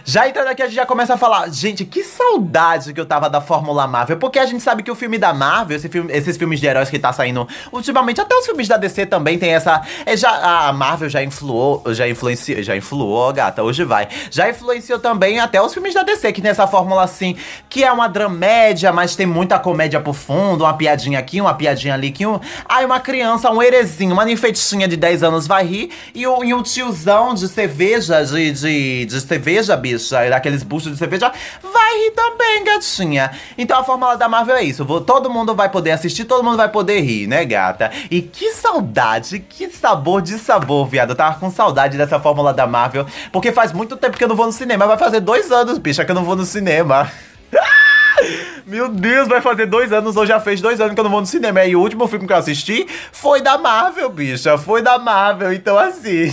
Já 0.03 0.27
entrando 0.27 0.47
aqui, 0.47 0.61
a 0.61 0.65
gente 0.65 0.75
já 0.75 0.85
começa 0.85 1.13
a 1.13 1.17
falar, 1.17 1.49
gente, 1.49 1.85
que 1.85 2.03
saudade 2.03 2.93
que 2.93 2.99
eu 2.99 3.05
tava 3.05 3.29
da 3.29 3.41
Fórmula 3.41 3.87
Marvel. 3.87 4.17
Porque 4.17 4.39
a 4.39 4.45
gente 4.45 4.63
sabe 4.63 4.83
que 4.83 4.91
o 4.91 4.95
filme 4.95 5.17
da 5.17 5.33
Marvel, 5.33 5.77
esse 5.77 5.89
filme, 5.89 6.11
esses 6.11 6.37
filmes 6.37 6.59
de 6.59 6.65
heróis 6.67 6.89
que 6.89 6.97
tá 6.97 7.13
saindo 7.13 7.47
ultimamente, 7.71 8.19
até 8.19 8.35
os 8.35 8.45
filmes 8.45 8.67
da 8.67 8.77
DC 8.77 9.05
também 9.05 9.37
tem 9.37 9.53
essa. 9.53 9.81
É, 10.05 10.15
já, 10.15 10.67
a 10.67 10.73
Marvel 10.73 11.09
já 11.09 11.23
influou, 11.23 11.83
já 11.93 12.07
influenciou, 12.07 12.63
já 12.63 12.75
influou, 12.75 13.31
gata, 13.33 13.63
hoje 13.63 13.83
vai. 13.83 14.07
Já 14.29 14.49
influenciou 14.49 14.99
também 14.99 15.39
até 15.39 15.61
os 15.61 15.73
filmes 15.73 15.93
da 15.93 16.03
DC, 16.03 16.31
que 16.31 16.41
tem 16.41 16.51
essa 16.51 16.67
fórmula 16.67 17.03
assim, 17.03 17.35
que 17.69 17.83
é 17.83 17.91
uma 17.91 18.07
dramédia, 18.07 18.91
mas 18.91 19.15
tem 19.15 19.25
muita 19.25 19.59
comédia 19.59 19.99
por 19.99 20.13
fundo, 20.13 20.63
uma 20.63 20.73
piadinha 20.73 21.19
aqui, 21.19 21.39
uma 21.41 21.53
piadinha 21.53 21.93
ali, 21.93 22.11
que 22.11 22.25
um. 22.25 22.39
Aí 22.65 22.85
uma 22.85 22.99
criança, 22.99 23.51
um 23.51 23.61
herezinho, 23.61 24.13
uma 24.13 24.25
ninfetinha 24.25 24.87
de 24.87 24.97
10 24.97 25.23
anos 25.23 25.47
vai 25.47 25.65
rir, 25.65 25.91
e 26.15 26.25
um, 26.25 26.43
e 26.43 26.53
um 26.53 26.63
tiozão 26.63 27.33
de 27.33 27.47
cerveja, 27.47 28.23
de, 28.23 28.51
de, 28.51 29.05
de 29.05 29.21
cerveja, 29.21 29.75
bicha, 29.81 30.29
daqueles 30.29 30.63
bustos 30.63 30.91
de 30.91 30.97
cerveja, 30.97 31.31
vai 31.61 31.97
rir 31.97 32.11
também, 32.11 32.63
gatinha. 32.63 33.31
Então 33.57 33.79
a 33.79 33.83
fórmula 33.83 34.15
da 34.15 34.29
Marvel 34.29 34.55
é 34.55 34.63
isso. 34.63 34.85
Vou, 34.85 35.01
todo 35.01 35.29
mundo 35.29 35.55
vai 35.55 35.69
poder 35.69 35.91
assistir, 35.91 36.25
todo 36.25 36.43
mundo 36.43 36.57
vai 36.57 36.69
poder 36.69 37.01
rir, 37.01 37.27
né, 37.27 37.43
gata? 37.43 37.91
E 38.09 38.21
que 38.21 38.51
saudade, 38.53 39.39
que 39.39 39.69
sabor 39.69 40.21
de 40.21 40.37
sabor, 40.37 40.87
viado. 40.87 41.09
Eu 41.09 41.15
tava 41.15 41.39
com 41.39 41.49
saudade 41.49 41.97
dessa 41.97 42.19
fórmula 42.19 42.53
da 42.53 42.67
Marvel, 42.67 43.05
porque 43.31 43.51
faz 43.51 43.71
muito 43.73 43.97
tempo 43.97 44.17
que 44.17 44.23
eu 44.23 44.27
não 44.27 44.35
vou 44.35 44.45
no 44.45 44.51
cinema. 44.51 44.85
Vai 44.85 44.97
fazer 44.97 45.19
dois 45.19 45.51
anos, 45.51 45.77
bicha, 45.77 46.05
que 46.05 46.11
eu 46.11 46.15
não 46.15 46.23
vou 46.23 46.35
no 46.35 46.45
cinema. 46.45 47.11
Meu 48.65 48.89
Deus, 48.89 49.27
vai 49.27 49.41
fazer 49.41 49.65
dois 49.65 49.91
anos, 49.91 50.15
ou 50.15 50.25
já 50.25 50.39
fez 50.39 50.61
dois 50.61 50.79
anos 50.79 50.93
que 50.93 50.99
eu 50.99 51.03
não 51.03 51.11
vou 51.11 51.21
no 51.21 51.27
cinema. 51.27 51.63
E 51.65 51.75
o 51.75 51.79
último 51.79 52.07
filme 52.07 52.27
que 52.27 52.33
eu 52.33 52.37
assisti 52.37 52.87
foi 53.11 53.41
da 53.41 53.57
Marvel, 53.57 54.09
bicha. 54.09 54.57
Foi 54.57 54.81
da 54.81 54.97
Marvel. 54.97 55.53
Então, 55.53 55.77
assim. 55.77 56.31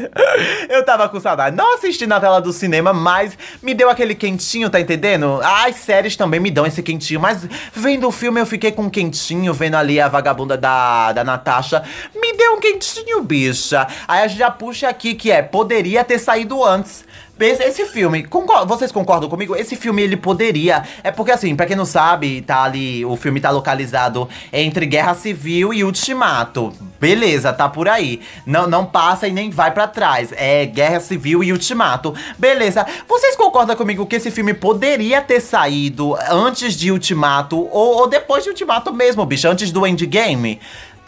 eu 0.68 0.84
tava 0.84 1.08
com 1.08 1.20
saudade. 1.20 1.56
Não 1.56 1.74
assisti 1.74 2.06
na 2.06 2.20
tela 2.20 2.40
do 2.40 2.52
cinema, 2.52 2.92
mas 2.92 3.36
me 3.62 3.74
deu 3.74 3.90
aquele 3.90 4.14
quentinho, 4.14 4.70
tá 4.70 4.80
entendendo? 4.80 5.40
As 5.42 5.76
séries 5.76 6.16
também 6.16 6.40
me 6.40 6.50
dão 6.50 6.66
esse 6.66 6.82
quentinho. 6.82 7.20
Mas 7.20 7.46
vendo 7.72 8.08
o 8.08 8.12
filme, 8.12 8.40
eu 8.40 8.46
fiquei 8.46 8.72
com 8.72 8.82
um 8.82 8.90
quentinho, 8.90 9.52
vendo 9.52 9.76
ali 9.76 10.00
a 10.00 10.08
vagabunda 10.08 10.56
da, 10.56 11.12
da 11.12 11.24
Natasha. 11.24 11.82
Me 12.14 12.32
deu 12.36 12.54
um 12.54 12.60
quentinho, 12.60 13.22
bicha. 13.22 13.86
Aí 14.08 14.22
a 14.22 14.28
gente 14.28 14.38
já 14.38 14.50
puxa 14.50 14.88
aqui 14.88 15.14
que 15.14 15.30
é: 15.30 15.42
poderia 15.42 16.04
ter 16.04 16.18
saído 16.18 16.64
antes. 16.64 17.04
Esse 17.40 17.86
filme, 17.86 18.24
concordo, 18.24 18.66
vocês 18.66 18.92
concordam 18.92 19.28
comigo? 19.28 19.56
Esse 19.56 19.74
filme 19.74 20.02
ele 20.02 20.16
poderia. 20.16 20.82
É 21.02 21.10
porque, 21.10 21.32
assim, 21.32 21.56
pra 21.56 21.64
quem 21.64 21.74
não 21.74 21.86
sabe, 21.86 22.42
tá 22.42 22.62
ali. 22.64 23.02
O 23.04 23.16
filme 23.16 23.40
tá 23.40 23.50
localizado 23.50 24.28
entre 24.52 24.84
Guerra 24.84 25.14
Civil 25.14 25.72
e 25.72 25.82
Ultimato. 25.82 26.70
Beleza, 27.00 27.50
tá 27.50 27.66
por 27.66 27.88
aí. 27.88 28.20
Não, 28.44 28.66
não 28.66 28.84
passa 28.84 29.26
e 29.26 29.32
nem 29.32 29.48
vai 29.48 29.70
para 29.70 29.88
trás. 29.88 30.34
É 30.36 30.66
Guerra 30.66 31.00
Civil 31.00 31.42
e 31.42 31.50
Ultimato. 31.50 32.14
Beleza. 32.38 32.86
Vocês 33.08 33.34
concordam 33.34 33.74
comigo 33.74 34.04
que 34.04 34.16
esse 34.16 34.30
filme 34.30 34.52
poderia 34.52 35.22
ter 35.22 35.40
saído 35.40 36.14
antes 36.28 36.74
de 36.74 36.92
Ultimato 36.92 37.56
ou, 37.56 38.00
ou 38.00 38.06
depois 38.06 38.44
de 38.44 38.50
Ultimato 38.50 38.92
mesmo, 38.92 39.24
bicho? 39.24 39.48
Antes 39.48 39.72
do 39.72 39.86
Endgame? 39.86 40.60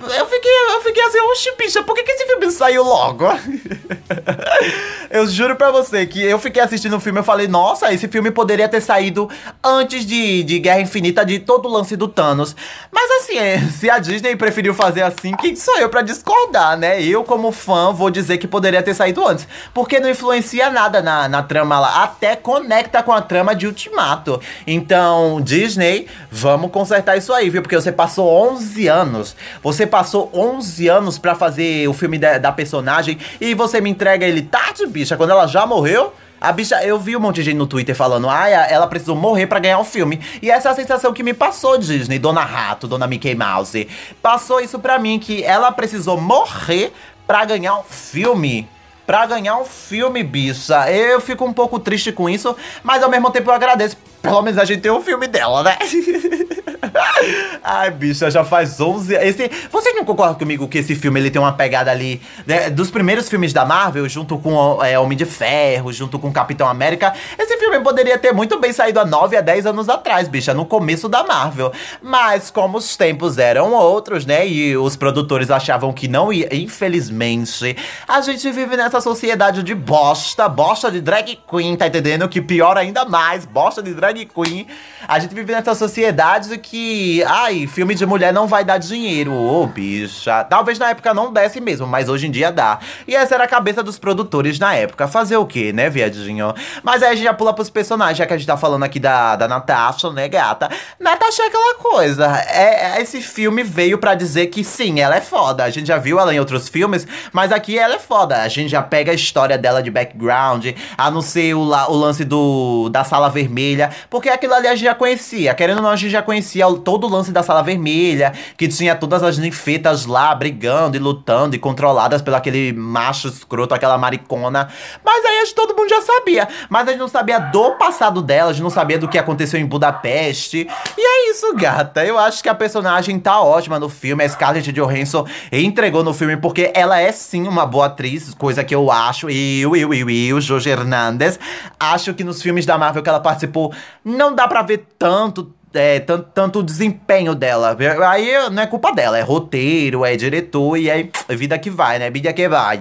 Eu 0.02 0.26
fiquei, 0.26 0.50
eu 0.70 0.80
fiquei 0.80 1.02
assim, 1.04 1.20
oxe, 1.20 1.52
bicha, 1.56 1.82
por 1.84 1.94
que, 1.94 2.02
que 2.02 2.10
esse 2.10 2.26
filme 2.26 2.50
saiu 2.50 2.82
logo? 2.82 3.24
eu 5.12 5.26
juro 5.26 5.54
pra 5.54 5.70
você 5.70 6.06
que 6.06 6.22
eu 6.22 6.38
fiquei 6.38 6.62
assistindo 6.62 6.96
o 6.96 7.00
filme 7.00 7.20
e 7.20 7.22
falei, 7.22 7.46
nossa, 7.46 7.92
esse 7.92 8.08
filme 8.08 8.30
poderia 8.30 8.66
ter 8.66 8.80
saído 8.80 9.28
antes 9.62 10.06
de, 10.06 10.42
de 10.42 10.58
Guerra 10.58 10.80
Infinita, 10.80 11.22
de 11.24 11.38
todo 11.38 11.68
o 11.68 11.70
lance 11.70 11.94
do 11.96 12.08
Thanos. 12.08 12.56
Mas 12.90 13.10
assim, 13.22 13.36
é, 13.36 13.58
se 13.70 13.90
a 13.90 13.98
Disney 13.98 14.34
preferiu 14.36 14.72
fazer 14.72 15.02
assim, 15.02 15.32
quem 15.36 15.54
sou 15.54 15.78
eu 15.78 15.90
pra 15.90 16.00
discordar, 16.00 16.78
né? 16.78 17.02
Eu, 17.02 17.24
como 17.24 17.52
fã, 17.52 17.92
vou 17.92 18.10
dizer 18.10 18.38
que 18.38 18.48
poderia 18.48 18.82
ter 18.82 18.94
saído 18.94 19.26
antes. 19.26 19.46
Porque 19.74 20.00
não 20.00 20.08
influencia 20.08 20.70
nada 20.70 21.02
na, 21.02 21.28
na 21.28 21.42
trama 21.42 21.78
lá, 21.78 22.04
até 22.04 22.34
conecta 22.34 23.02
com 23.02 23.12
a 23.12 23.20
trama 23.20 23.54
de 23.54 23.66
Ultimato. 23.66 24.40
Então, 24.66 25.42
Disney, 25.42 26.06
vamos 26.30 26.70
consertar 26.70 27.18
isso 27.18 27.34
aí, 27.34 27.50
viu? 27.50 27.60
Porque 27.60 27.76
você 27.76 27.92
passou 27.92 28.28
11 28.50 28.88
anos, 28.88 29.36
você 29.62 29.86
passou 29.86 30.30
11 30.32 30.88
anos 30.88 31.18
para 31.18 31.34
fazer 31.34 31.86
o 31.86 31.92
filme 31.92 32.18
da, 32.18 32.38
da, 32.38 32.52
personagem 32.52 33.18
e 33.40 33.54
você 33.54 33.80
me 33.80 33.90
entrega 33.90 34.26
ele 34.26 34.42
tarde, 34.42 34.86
bicha, 35.02 35.16
quando 35.16 35.30
ela 35.30 35.46
já 35.46 35.66
morreu? 35.66 36.12
A 36.40 36.52
bicha, 36.52 36.82
eu 36.84 36.98
vi 36.98 37.16
um 37.16 37.20
monte 37.20 37.36
de 37.36 37.42
gente 37.42 37.56
no 37.56 37.66
Twitter 37.66 37.94
falando, 37.94 38.28
ah, 38.28 38.48
ela 38.48 38.86
precisou 38.86 39.16
morrer 39.16 39.46
para 39.46 39.58
ganhar 39.58 39.78
o 39.78 39.84
filme. 39.84 40.20
E 40.40 40.50
essa 40.50 40.68
é 40.68 40.72
a 40.72 40.74
sensação 40.74 41.12
que 41.12 41.22
me 41.22 41.34
passou, 41.34 41.76
Disney, 41.76 42.18
Dona 42.18 42.44
Rato, 42.44 42.86
Dona 42.86 43.06
Mickey 43.06 43.34
Mouse. 43.34 43.88
Passou 44.20 44.60
isso 44.60 44.78
pra 44.78 44.98
mim, 44.98 45.18
que 45.18 45.42
ela 45.42 45.70
precisou 45.72 46.20
morrer 46.20 46.92
para 47.26 47.44
ganhar 47.44 47.76
um 47.76 47.82
filme 47.82 48.68
pra 49.04 49.26
ganhar 49.26 49.58
um 49.58 49.64
filme, 49.64 50.22
bicha. 50.22 50.90
Eu 50.90 51.20
fico 51.20 51.44
um 51.44 51.52
pouco 51.52 51.78
triste 51.80 52.12
com 52.12 52.30
isso, 52.30 52.56
mas 52.82 53.02
ao 53.02 53.10
mesmo 53.10 53.30
tempo 53.30 53.50
eu 53.50 53.54
agradeço. 53.54 53.96
Pelo 54.22 54.40
menos 54.40 54.58
a 54.58 54.64
gente 54.64 54.80
tem 54.80 54.90
um 54.90 55.02
filme 55.02 55.26
dela, 55.26 55.62
né? 55.64 55.76
Ai, 57.62 57.90
bicha, 57.90 58.30
já 58.30 58.44
faz 58.44 58.80
11 58.80 59.14
esse 59.14 59.50
Vocês 59.70 59.94
não 59.94 60.04
concordam 60.04 60.34
comigo 60.34 60.66
que 60.68 60.78
esse 60.78 60.94
filme 60.94 61.20
ele 61.20 61.30
tem 61.30 61.40
uma 61.40 61.52
pegada 61.52 61.90
ali 61.90 62.20
né, 62.46 62.70
dos 62.70 62.90
primeiros 62.90 63.28
filmes 63.28 63.52
da 63.52 63.64
Marvel, 63.64 64.08
junto 64.08 64.38
com 64.38 64.82
é, 64.84 64.98
Homem 64.98 65.16
de 65.16 65.24
Ferro, 65.24 65.92
junto 65.92 66.18
com 66.18 66.32
Capitão 66.32 66.68
América? 66.68 67.12
Esse 67.38 67.56
filme 67.58 67.80
poderia 67.80 68.18
ter 68.18 68.32
muito 68.32 68.58
bem 68.58 68.72
saído 68.72 69.00
há 69.00 69.04
9 69.04 69.36
a 69.36 69.40
10 69.40 69.66
anos 69.66 69.88
atrás, 69.88 70.28
bicha, 70.28 70.52
no 70.52 70.64
começo 70.64 71.08
da 71.08 71.22
Marvel. 71.22 71.72
Mas 72.00 72.50
como 72.50 72.78
os 72.78 72.96
tempos 72.96 73.38
eram 73.38 73.72
outros, 73.72 74.26
né, 74.26 74.46
e 74.46 74.76
os 74.76 74.96
produtores 74.96 75.50
achavam 75.50 75.92
que 75.92 76.08
não 76.08 76.32
ia, 76.32 76.48
infelizmente, 76.52 77.76
a 78.06 78.20
gente 78.20 78.50
vive 78.50 78.76
nessa 78.76 79.00
sociedade 79.00 79.62
de 79.62 79.74
bosta, 79.74 80.48
bosta 80.48 80.90
de 80.90 81.00
drag 81.00 81.38
queen, 81.48 81.76
tá 81.76 81.86
entendendo? 81.86 82.28
Que 82.28 82.40
pior 82.40 82.76
ainda 82.76 83.04
mais, 83.04 83.44
bosta 83.44 83.82
de 83.82 83.94
drag 83.94 84.11
queen. 84.26 84.66
A 85.06 85.18
gente 85.18 85.34
vive 85.34 85.52
nessa 85.52 85.74
sociedade 85.74 86.56
que, 86.58 87.22
ai, 87.24 87.66
filme 87.66 87.94
de 87.94 88.06
mulher 88.06 88.32
não 88.32 88.46
vai 88.46 88.64
dar 88.64 88.78
dinheiro. 88.78 89.32
Ô, 89.32 89.62
oh, 89.62 89.66
bicha. 89.66 90.44
Talvez 90.44 90.78
na 90.78 90.90
época 90.90 91.12
não 91.12 91.32
desse 91.32 91.60
mesmo, 91.60 91.86
mas 91.86 92.08
hoje 92.08 92.26
em 92.26 92.30
dia 92.30 92.52
dá. 92.52 92.78
E 93.06 93.14
essa 93.14 93.34
era 93.34 93.44
a 93.44 93.48
cabeça 93.48 93.82
dos 93.82 93.98
produtores 93.98 94.58
na 94.58 94.74
época. 94.74 95.08
Fazer 95.08 95.36
o 95.36 95.46
quê, 95.46 95.72
né, 95.72 95.90
viadinho? 95.90 96.54
Mas 96.82 97.02
aí 97.02 97.10
a 97.10 97.14
gente 97.14 97.24
já 97.24 97.34
pula 97.34 97.52
pros 97.52 97.70
personagens, 97.70 98.18
já 98.18 98.26
que 98.26 98.32
a 98.32 98.36
gente 98.36 98.46
tá 98.46 98.56
falando 98.56 98.84
aqui 98.84 99.00
da, 99.00 99.36
da 99.36 99.48
Natasha, 99.48 100.10
né, 100.10 100.28
gata? 100.28 100.70
Natasha 100.98 101.42
é 101.42 101.46
aquela 101.46 101.74
coisa. 101.74 102.26
É, 102.48 102.98
é 102.98 103.02
esse 103.02 103.20
filme 103.20 103.62
veio 103.62 103.98
para 103.98 104.14
dizer 104.14 104.46
que 104.46 104.62
sim, 104.62 105.00
ela 105.00 105.16
é 105.16 105.20
foda. 105.20 105.64
A 105.64 105.70
gente 105.70 105.86
já 105.86 105.98
viu 105.98 106.18
ela 106.18 106.34
em 106.34 106.38
outros 106.38 106.68
filmes, 106.68 107.06
mas 107.32 107.52
aqui 107.52 107.78
ela 107.78 107.94
é 107.94 107.98
foda. 107.98 108.42
A 108.42 108.48
gente 108.48 108.68
já 108.68 108.82
pega 108.82 109.12
a 109.12 109.14
história 109.14 109.58
dela 109.58 109.82
de 109.82 109.90
background, 109.90 110.66
a 110.96 111.10
não 111.10 111.20
ser 111.20 111.54
o, 111.54 111.60
o 111.60 111.96
lance 111.96 112.24
do, 112.24 112.88
da 112.90 113.04
sala 113.04 113.28
vermelha, 113.28 113.90
porque 114.08 114.28
aquilo 114.28 114.54
ali 114.54 114.66
a 114.66 114.74
gente 114.74 114.84
já 114.84 114.94
conhecia. 114.94 115.54
Querendo 115.54 115.78
ou 115.78 115.82
não, 115.82 115.90
a 115.90 115.96
gente 115.96 116.10
já 116.10 116.22
conhecia 116.22 116.66
todo 116.84 117.06
o 117.06 117.10
lance 117.10 117.32
da 117.32 117.42
sala 117.42 117.62
vermelha, 117.62 118.32
que 118.56 118.68
tinha 118.68 118.94
todas 118.94 119.22
as 119.22 119.38
ninfetas 119.38 120.06
lá 120.06 120.34
brigando 120.34 120.96
e 120.96 121.00
lutando 121.00 121.54
e 121.56 121.58
controladas 121.58 122.22
pelo 122.22 122.36
aquele 122.36 122.72
macho 122.72 123.28
escroto, 123.28 123.74
aquela 123.74 123.98
maricona. 123.98 124.68
Mas 125.04 125.24
aí 125.24 125.38
a 125.38 125.44
gente, 125.44 125.54
todo 125.54 125.76
mundo 125.76 125.88
já 125.88 126.00
sabia. 126.00 126.48
Mas 126.68 126.88
a 126.88 126.90
gente 126.92 127.00
não 127.00 127.08
sabia 127.08 127.38
do 127.38 127.72
passado 127.72 128.22
dela, 128.22 128.50
a 128.50 128.52
gente 128.52 128.62
não 128.62 128.70
sabia 128.70 128.98
do 128.98 129.08
que 129.08 129.18
aconteceu 129.18 129.60
em 129.60 129.66
Budapeste. 129.66 130.66
E 130.96 131.00
é 131.00 131.30
isso, 131.30 131.54
gata. 131.54 132.04
Eu 132.04 132.18
acho 132.18 132.42
que 132.42 132.48
a 132.48 132.54
personagem 132.54 133.18
tá 133.18 133.40
ótima 133.40 133.78
no 133.78 133.88
filme. 133.88 134.24
A 134.24 134.28
Scarlett 134.28 134.72
Johansson 134.72 135.26
entregou 135.50 136.02
no 136.02 136.14
filme 136.14 136.36
porque 136.36 136.70
ela 136.74 137.00
é 137.00 137.12
sim 137.12 137.46
uma 137.46 137.66
boa 137.66 137.86
atriz, 137.86 138.34
coisa 138.34 138.64
que 138.64 138.74
eu 138.74 138.90
acho. 138.90 139.28
Eu, 139.28 139.76
eu, 139.76 139.94
eu, 139.94 140.10
eu, 140.10 140.40
Jorge 140.40 140.70
Hernandes. 140.70 141.38
Acho 141.78 142.14
que 142.14 142.24
nos 142.24 142.42
filmes 142.42 142.66
da 142.66 142.78
Marvel 142.78 143.02
que 143.02 143.08
ela 143.08 143.20
participou, 143.20 143.72
não 144.04 144.34
dá 144.34 144.48
pra 144.48 144.62
ver 144.62 144.86
tanto 144.98 145.54
é, 145.74 146.00
tanto, 146.00 146.28
tanto 146.34 146.62
desempenho 146.62 147.34
dela. 147.34 147.76
Aí 148.08 148.50
não 148.50 148.62
é 148.62 148.66
culpa 148.66 148.92
dela, 148.92 149.18
é 149.18 149.22
roteiro, 149.22 150.04
é 150.04 150.16
diretor 150.16 150.76
e 150.76 150.90
é 150.90 151.08
vida 151.30 151.58
que 151.58 151.70
vai, 151.70 151.98
né? 151.98 152.10
Vida 152.10 152.32
que 152.32 152.48
vai. 152.48 152.80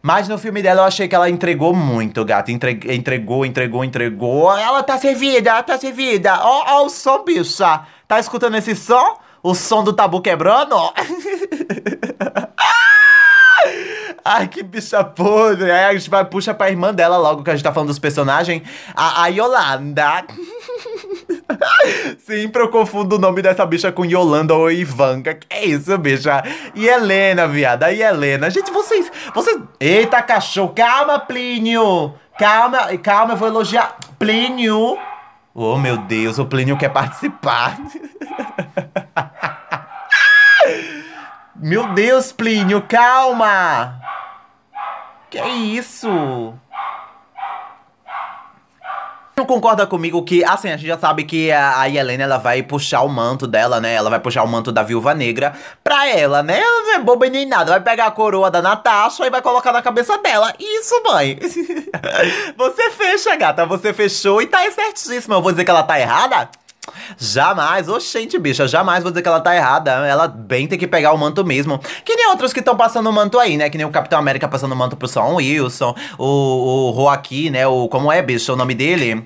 Mas 0.00 0.28
no 0.28 0.38
filme 0.38 0.62
dela 0.62 0.82
eu 0.82 0.86
achei 0.86 1.08
que 1.08 1.14
ela 1.14 1.28
entregou 1.28 1.74
muito, 1.74 2.24
gata. 2.24 2.52
Entre, 2.52 2.78
entregou, 2.94 3.44
entregou, 3.44 3.84
entregou. 3.84 4.56
Ela 4.56 4.82
tá 4.82 4.96
servida, 4.96 5.50
ela 5.50 5.62
tá 5.62 5.76
servida. 5.76 6.38
Ó, 6.42 6.80
ó 6.80 6.86
o 6.86 6.88
som, 6.88 7.24
bicha. 7.24 7.82
Tá 8.06 8.18
escutando 8.18 8.56
esse 8.56 8.74
som? 8.76 9.18
O 9.42 9.54
som 9.54 9.84
do 9.84 9.92
tabu 9.92 10.20
quebrando? 10.20 10.76
Ai, 14.30 14.46
que 14.46 14.62
bicha 14.62 15.02
podre. 15.02 15.70
Aí 15.70 15.84
a 15.84 15.92
gente 15.94 16.10
vai, 16.10 16.22
puxa 16.22 16.52
pra 16.52 16.68
irmã 16.68 16.92
dela 16.92 17.16
logo 17.16 17.42
que 17.42 17.48
a 17.48 17.54
gente 17.54 17.64
tá 17.64 17.72
falando 17.72 17.88
dos 17.88 17.98
personagens. 17.98 18.60
A, 18.94 19.22
a 19.22 19.28
Yolanda. 19.28 20.26
Sempre 22.26 22.60
eu 22.60 22.68
confundo 22.68 23.16
o 23.16 23.18
nome 23.18 23.40
dessa 23.40 23.64
bicha 23.64 23.90
com 23.90 24.04
Yolanda 24.04 24.54
ou 24.54 24.70
Ivanka. 24.70 25.32
Que 25.32 25.46
é 25.48 25.64
isso, 25.64 25.96
bicha? 25.96 26.42
E 26.74 26.86
Helena, 26.86 27.48
viada. 27.48 27.90
E 27.90 28.02
Helena. 28.02 28.50
Gente, 28.50 28.70
vocês. 28.70 29.10
Vocês. 29.34 29.58
Eita, 29.80 30.20
cachorro. 30.20 30.74
Calma, 30.76 31.18
Plínio. 31.18 32.12
Calma, 32.38 32.98
calma, 32.98 33.32
eu 33.32 33.36
vou 33.38 33.48
elogiar. 33.48 33.96
Plínio. 34.18 34.98
Oh, 35.54 35.78
meu 35.78 35.96
Deus, 35.96 36.38
o 36.38 36.44
Plínio 36.44 36.76
quer 36.76 36.90
participar. 36.90 37.78
meu 41.56 41.94
Deus, 41.94 42.30
Plínio, 42.30 42.82
calma. 42.82 43.98
Que 45.30 45.38
isso? 45.40 46.08
Não 49.38 49.46
concorda 49.46 49.86
comigo 49.86 50.24
que, 50.24 50.42
assim, 50.42 50.68
a 50.68 50.76
gente 50.76 50.88
já 50.88 50.98
sabe 50.98 51.22
que 51.22 51.52
a, 51.52 51.82
a 51.82 51.88
Helena, 51.88 52.24
ela 52.24 52.38
vai 52.38 52.60
puxar 52.60 53.02
o 53.02 53.08
manto 53.08 53.46
dela, 53.46 53.80
né? 53.80 53.94
Ela 53.94 54.10
vai 54.10 54.18
puxar 54.18 54.42
o 54.42 54.48
manto 54.48 54.72
da 54.72 54.82
Viúva 54.82 55.14
Negra 55.14 55.52
pra 55.84 56.08
ela, 56.08 56.42
né? 56.42 56.58
Ela 56.58 56.82
não 56.82 56.94
é 56.94 56.98
boba 56.98 57.28
nem 57.28 57.46
nada. 57.46 57.70
Vai 57.70 57.80
pegar 57.80 58.06
a 58.06 58.10
coroa 58.10 58.50
da 58.50 58.60
Natasha 58.60 59.24
e 59.24 59.30
vai 59.30 59.40
colocar 59.40 59.70
na 59.70 59.80
cabeça 59.80 60.18
dela. 60.18 60.52
Isso, 60.58 61.00
mãe. 61.04 61.38
você 62.58 62.90
fecha, 62.90 63.36
gata. 63.36 63.64
Você 63.64 63.94
fechou 63.94 64.42
e 64.42 64.46
tá 64.48 64.58
certíssima. 64.72 65.36
Eu 65.36 65.42
vou 65.42 65.52
dizer 65.52 65.64
que 65.64 65.70
ela 65.70 65.84
tá 65.84 66.00
errada? 66.00 66.50
Jamais, 67.18 67.88
oxente, 67.88 68.38
bicha, 68.38 68.66
jamais 68.66 69.02
vou 69.02 69.10
dizer 69.10 69.22
que 69.22 69.28
ela 69.28 69.40
tá 69.40 69.54
errada. 69.54 69.90
Ela 70.06 70.26
bem 70.26 70.66
tem 70.66 70.78
que 70.78 70.86
pegar 70.86 71.12
o 71.12 71.18
manto 71.18 71.44
mesmo. 71.44 71.78
Que 72.04 72.14
nem 72.16 72.28
outros 72.28 72.52
que 72.52 72.60
estão 72.60 72.76
passando 72.76 73.08
o 73.08 73.12
manto 73.12 73.38
aí, 73.38 73.56
né? 73.56 73.68
Que 73.68 73.76
nem 73.76 73.86
o 73.86 73.90
Capitão 73.90 74.18
América 74.18 74.48
passando 74.48 74.72
o 74.72 74.76
manto 74.76 74.96
pro 74.96 75.08
Sam 75.08 75.34
Wilson, 75.34 75.94
o, 76.18 76.90
o 76.90 76.94
Joaquim, 76.94 77.50
né? 77.50 77.66
O, 77.66 77.88
como 77.88 78.10
é, 78.10 78.22
bicho, 78.22 78.52
o 78.52 78.56
nome 78.56 78.74
dele? 78.74 79.24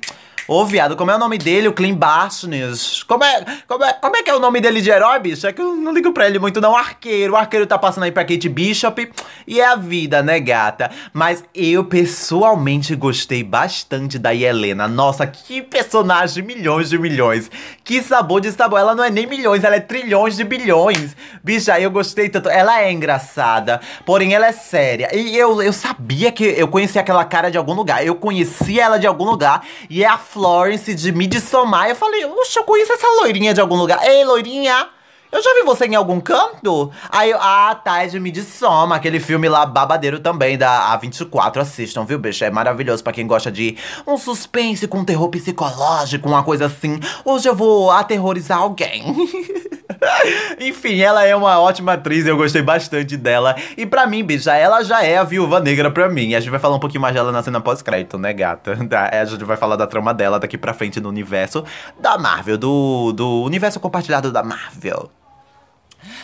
Ô, 0.49 0.64
viado, 0.66 0.96
como 0.96 1.11
é 1.11 1.14
o 1.14 1.18
nome 1.18 1.38
dele? 1.38 1.68
O 1.68 1.72
Clean 1.72 1.94
Bastnes. 1.94 3.04
Como 3.04 3.22
é, 3.22 3.44
como, 3.68 3.84
é, 3.84 3.92
como 3.92 4.16
é 4.16 4.22
que 4.22 4.30
é 4.30 4.34
o 4.34 4.40
nome 4.40 4.61
dele 4.61 4.80
de 4.80 4.90
herói, 4.90 5.20
bicho? 5.20 5.46
É 5.46 5.52
que 5.52 5.62
eu 5.62 5.76
não 5.76 5.92
ligo 5.92 6.12
pra 6.12 6.26
ele 6.26 6.38
muito, 6.38 6.61
não. 6.61 6.76
Arqueiro. 6.76 7.34
O 7.34 7.37
arqueiro 7.37 7.64
tá 7.64 7.78
passando 7.78 8.04
aí 8.04 8.12
pra 8.12 8.25
Kate 8.25 8.49
Bishop. 8.49 9.11
E 9.46 9.61
é 9.61 9.66
a 9.66 9.76
vida, 9.76 10.20
né, 10.20 10.40
gata? 10.40 10.90
Mas 11.12 11.44
eu, 11.54 11.84
pessoalmente, 11.84 12.96
gostei 12.96 13.44
bastante 13.44 14.18
da 14.18 14.34
Helena. 14.34 14.88
Nossa, 14.88 15.26
que 15.26 15.62
personagem, 15.62 16.42
milhões 16.42 16.90
de 16.90 16.99
milhões. 16.99 17.49
Que 17.84 18.02
sabor 18.02 18.40
de 18.40 18.50
sabor. 18.50 18.80
Ela 18.80 18.96
não 18.96 19.04
é 19.04 19.11
nem 19.11 19.26
milhões, 19.26 19.62
ela 19.62 19.76
é 19.76 19.80
trilhões 19.80 20.37
de 20.37 20.42
bilhões. 20.42 21.16
Bicha, 21.42 21.78
eu 21.78 21.90
gostei 21.90 22.28
tanto. 22.28 22.49
Ela 22.49 22.82
é 22.82 22.90
engraçada, 22.90 23.80
porém 24.04 24.34
ela 24.34 24.46
é 24.49 24.52
séria. 24.52 25.14
E 25.14 25.37
eu, 25.37 25.62
eu 25.62 25.72
sabia 25.72 26.32
que 26.32 26.44
eu 26.44 26.66
conhecia 26.66 27.00
aquela 27.00 27.25
cara 27.25 27.49
de 27.49 27.56
algum 27.56 27.75
lugar. 27.75 28.04
Eu 28.04 28.16
conhecia 28.16 28.82
ela 28.82 28.99
de 28.99 29.06
algum 29.06 29.25
lugar. 29.25 29.64
E 29.88 30.02
é 30.02 30.08
a 30.08 30.18
Florence 30.32 30.94
de 30.94 31.12
Midsommar. 31.12 31.90
Eu 31.90 31.94
falei, 31.94 32.24
oxe, 32.24 32.58
eu 32.58 32.64
conheço 32.64 32.92
essa 32.92 33.06
loirinha 33.20 33.52
de 33.52 33.60
algum 33.60 33.76
lugar. 33.76 34.02
Ei, 34.02 34.24
loirinha! 34.24 34.88
Eu 35.30 35.42
já 35.42 35.54
vi 35.54 35.62
você 35.62 35.86
em 35.86 35.94
algum 35.94 36.20
canto? 36.20 36.90
Aí 37.10 37.30
eu, 37.30 37.38
ah, 37.40 37.74
tá, 37.74 38.02
é 38.02 38.06
de 38.06 38.18
Midsommar, 38.18 38.98
aquele 38.98 39.20
filme 39.20 39.48
lá 39.48 39.64
babadeiro 39.66 40.20
também 40.20 40.56
da 40.56 40.98
A24. 40.98 41.58
Assistam, 41.58 42.04
viu, 42.04 42.18
bicho? 42.18 42.44
É 42.44 42.50
maravilhoso 42.50 43.04
para 43.04 43.12
quem 43.12 43.26
gosta 43.26 43.52
de 43.52 43.76
um 44.06 44.16
suspense 44.16 44.88
com 44.88 45.04
terror 45.04 45.28
psicológico, 45.28 46.28
uma 46.28 46.42
coisa 46.42 46.66
assim. 46.66 46.98
Hoje 47.24 47.48
eu 47.48 47.54
vou 47.54 47.90
aterrorizar 47.90 48.58
alguém. 48.58 49.04
Enfim, 50.61 51.00
ela 51.00 51.25
é 51.25 51.35
uma 51.35 51.61
ótima 51.61 51.94
atriz, 51.94 52.26
eu 52.26 52.37
gostei 52.37 52.62
bastante 52.62 53.16
dela. 53.16 53.56
E 53.76 53.87
para 53.87 54.06
mim, 54.06 54.25
bicha, 54.25 54.54
ela 54.54 54.82
já 54.82 55.02
é 55.02 55.18
a 55.18 55.25
viúva 55.25 55.61
negra 55.61 55.90
pra 55.90 56.09
mim. 56.09 56.35
A 56.35 56.40
gente 56.40 56.50
vai 56.50 56.61
falar 56.61 56.76
um 56.76 56.80
pouquinho 56.80 57.00
mais 57.00 57.14
dela 57.14 57.32
na 57.32 57.42
cena 57.42 57.61
pós-crédito, 57.61 58.18
né, 58.18 58.32
gata? 58.32 58.73
A 59.12 59.25
gente 59.25 59.44
vai 59.44 59.56
falar 59.56 59.76
da 59.76 59.87
trama 59.87 60.12
dela 60.12 60.38
daqui 60.38 60.59
pra 60.59 60.75
frente 60.75 61.00
no 61.00 61.09
universo 61.09 61.64
da 61.99 62.18
Marvel, 62.18 62.59
do, 62.59 63.12
do 63.12 63.42
universo 63.42 63.78
compartilhado 63.80 64.30
da 64.30 64.42
Marvel. 64.42 65.11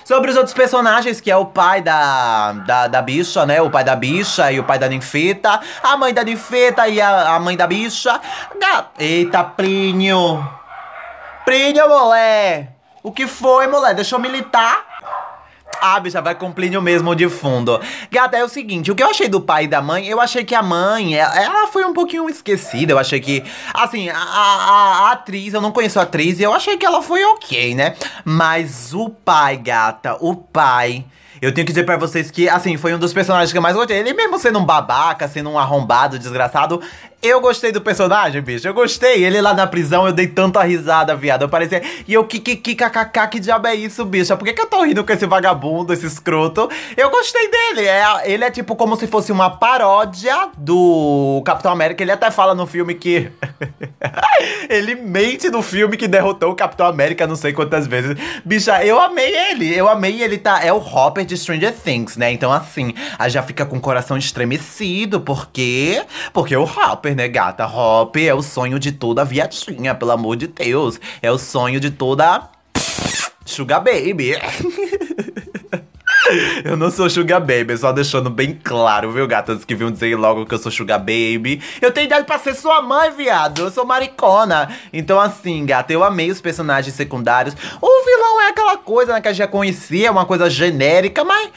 Sobre 0.05 0.31
os 0.31 0.37
outros 0.37 0.55
personagens, 0.55 1.21
que 1.21 1.31
é 1.31 1.37
o 1.37 1.47
pai 1.47 1.83
da, 1.83 2.53
da, 2.53 2.89
da 2.89 3.03
bicha, 3.03 3.47
né? 3.47 3.61
O 3.63 3.71
pai 3.71 3.85
da 3.85 3.95
bicha 3.95 4.51
e 4.51 4.59
o 4.59 4.65
pai 4.65 4.79
da 4.79 4.89
ninfeta. 4.89 5.61
A 5.83 5.97
mãe 5.97 6.13
da 6.13 6.25
ninfeta 6.25 6.89
e 6.89 7.01
a, 7.01 7.35
a 7.35 7.39
mãe 7.39 7.57
da 7.57 7.67
bicha. 7.67 8.21
Eita, 8.99 9.45
Plínio. 9.45 10.45
Plínio, 11.45 11.89
mulher. 11.89 12.78
O 13.09 13.11
que 13.11 13.27
foi, 13.27 13.67
mulher? 13.67 13.95
Deixa 13.95 14.17
eu 14.17 14.19
militar. 14.19 14.85
Ah, 15.81 15.99
bicha, 15.99 16.21
vai 16.21 16.35
com 16.35 16.53
Plínio 16.53 16.83
mesmo 16.83 17.17
de 17.17 17.27
fundo. 17.27 17.81
Gata, 18.11 18.37
é 18.37 18.45
o 18.45 18.49
seguinte, 18.51 18.93
o 18.93 18.95
que 18.95 19.03
eu 19.03 19.09
achei 19.09 19.31
do 19.31 19.41
pai 19.41 19.65
e 19.65 19.67
da 19.67 19.81
mãe, 19.81 20.07
eu 20.07 20.21
achei 20.21 20.45
que 20.45 20.55
a 20.55 20.63
mãe, 20.63 21.15
ela, 21.15 21.69
foi 21.69 21.87
um 21.87 21.95
pouquinho 21.95 22.29
esquecida. 22.29 22.93
Eu 22.93 22.99
achei 22.99 23.19
que, 23.19 23.43
assim, 23.73 24.11
a, 24.11 24.19
a, 24.19 25.09
a, 25.09 25.13
atriz, 25.13 25.55
eu 25.55 25.61
não 25.63 25.73
conheço 25.73 25.99
a 25.99 26.03
atriz, 26.03 26.39
e 26.39 26.43
eu 26.43 26.53
achei 26.53 26.77
que 26.77 26.85
ela 26.85 27.01
foi 27.01 27.25
ok, 27.25 27.75
né? 27.75 27.95
Mas 28.27 28.93
o 28.93 29.09
pai, 29.09 29.57
gata, 29.57 30.19
o 30.21 30.37
pai. 30.37 31.03
Eu 31.41 31.55
tenho 31.55 31.67
que 31.67 31.73
dizer 31.73 31.85
para 31.85 31.97
vocês 31.97 32.31
que, 32.31 32.47
assim, 32.47 32.77
foi 32.77 32.93
um 32.93 32.99
dos 32.99 33.15
personagens 33.15 33.53
que 33.53 33.57
eu 33.57 33.63
mais 33.63 33.75
gostei. 33.75 33.97
Ele 33.97 34.13
mesmo 34.13 34.39
sendo 34.39 34.59
um 34.59 34.65
babaca, 34.65 35.27
sendo 35.29 35.49
um 35.49 35.59
arrombado, 35.59 36.19
desgraçado, 36.19 36.83
eu 37.21 37.41
gostei 37.41 37.73
do 37.73 37.81
personagem, 37.81 38.41
bicho. 38.41 38.69
Eu 38.69 38.73
gostei. 38.73 39.25
Ele 39.25 39.41
lá 39.41 39.53
na 39.53 39.67
prisão, 39.67 40.07
eu 40.07 40.13
dei 40.13 40.29
tanta 40.29 40.63
risada, 40.63 41.17
viado. 41.17 41.43
Eu 41.43 41.49
parecia. 41.49 41.83
E 42.07 42.15
eu, 42.15 42.25
que, 42.25 42.39
que, 42.39 42.55
que, 42.55 42.77
kkk, 42.77 43.29
que 43.29 43.41
diabo 43.41 43.67
é 43.67 43.75
isso, 43.75 44.05
bicho? 44.05 44.37
Por 44.37 44.45
que, 44.45 44.53
que 44.53 44.61
eu 44.61 44.67
tô 44.67 44.83
rindo 44.85 45.03
com 45.03 45.13
esse 45.13 45.27
vagabundo, 45.27 45.93
esse 45.93 46.07
escroto? 46.07 46.71
Eu 46.97 47.11
gostei 47.11 47.51
dele. 47.51 47.89
É, 47.89 48.05
ele 48.25 48.45
é 48.45 48.51
tipo 48.53 48.77
como 48.77 48.97
se 48.97 49.09
fosse 49.09 49.33
uma 49.33 49.51
paródia 49.51 50.51
do 50.57 51.43
Capitão 51.45 51.73
América. 51.73 52.05
Ele 52.05 52.13
até 52.13 52.31
fala 52.31 52.55
no 52.55 52.67
filme 52.67 52.95
que. 52.95 53.33
ele 54.71 54.95
mente 54.95 55.51
no 55.51 55.61
filme 55.61 55.97
que 55.97 56.07
derrotou 56.07 56.53
o 56.53 56.55
Capitão 56.55 56.87
América 56.87 57.27
não 57.27 57.37
sei 57.37 57.53
quantas 57.53 57.89
vezes. 57.89 58.17
Bicha, 58.45 58.85
eu 58.85 59.01
amei 59.01 59.35
ele. 59.51 59.75
Eu 59.75 59.89
amei 59.89 60.23
ele 60.23 60.39
tá. 60.39 60.65
É 60.65 60.73
o 60.73 60.79
Hopper 60.79 61.25
de 61.25 61.37
Stranger 61.37 61.75
Things, 61.75 62.17
né? 62.17 62.31
Então, 62.31 62.53
assim, 62.53 62.95
a 63.19 63.29
já 63.29 63.43
fica 63.43 63.67
com 63.67 63.77
o 63.77 63.81
coração 63.81 64.17
estremecido. 64.17 65.21
Por 65.21 65.49
quê? 65.51 66.05
Porque 66.33 66.57
o 66.57 66.63
Hopper 66.63 67.08
Hopper, 67.09 67.17
né, 67.17 67.29
gata? 67.29 67.67
Hopper 67.67 68.27
é 68.27 68.35
o 68.35 68.43
sonho 68.43 68.79
de 68.79 68.93
toda 68.93 69.25
viadinha, 69.25 69.95
pelo 69.95 70.11
amor 70.11 70.37
de 70.37 70.47
Deus. 70.47 71.01
É 71.23 71.31
o 71.31 71.39
sonho 71.39 71.81
de 71.81 71.91
toda. 71.91 72.43
Sugar 73.45 73.83
Baby. 73.83 74.35
Eu 76.63 76.77
não 76.77 76.91
sou 76.91 77.09
Sugar 77.09 77.41
Baby, 77.41 77.79
só 77.79 77.91
deixando 77.91 78.29
bem 78.29 78.59
claro, 78.63 79.11
viu, 79.11 79.27
gatas? 79.27 79.65
Que 79.65 79.75
viam 79.75 79.91
dizer 79.91 80.15
logo 80.15 80.45
que 80.45 80.55
eu 80.55 80.59
sou 80.59 80.71
Sugar 80.71 80.99
Baby. 80.99 81.63
Eu 81.81 81.91
tenho 81.91 82.05
idade 82.05 82.27
pra 82.27 82.39
ser 82.39 82.55
sua 82.55 82.83
mãe, 82.83 83.11
viado. 83.11 83.63
Eu 83.63 83.71
sou 83.71 83.87
maricona. 83.87 84.69
Então, 84.93 85.19
assim, 85.19 85.65
gata, 85.65 85.91
eu 85.91 86.05
amei 86.05 86.31
os 86.31 86.39
personagens 86.39 86.95
secundários. 86.95 87.57
O 87.81 88.05
vilão 88.05 88.43
é 88.43 88.49
aquela 88.49 88.77
coisa, 88.77 89.15
né, 89.15 89.23
que 89.23 89.29
a 89.29 89.33
gente 89.33 89.39
já 89.39 89.47
conhecia, 89.47 90.13
uma 90.13 90.27
coisa 90.27 90.51
genérica, 90.51 91.25
mas 91.25 91.51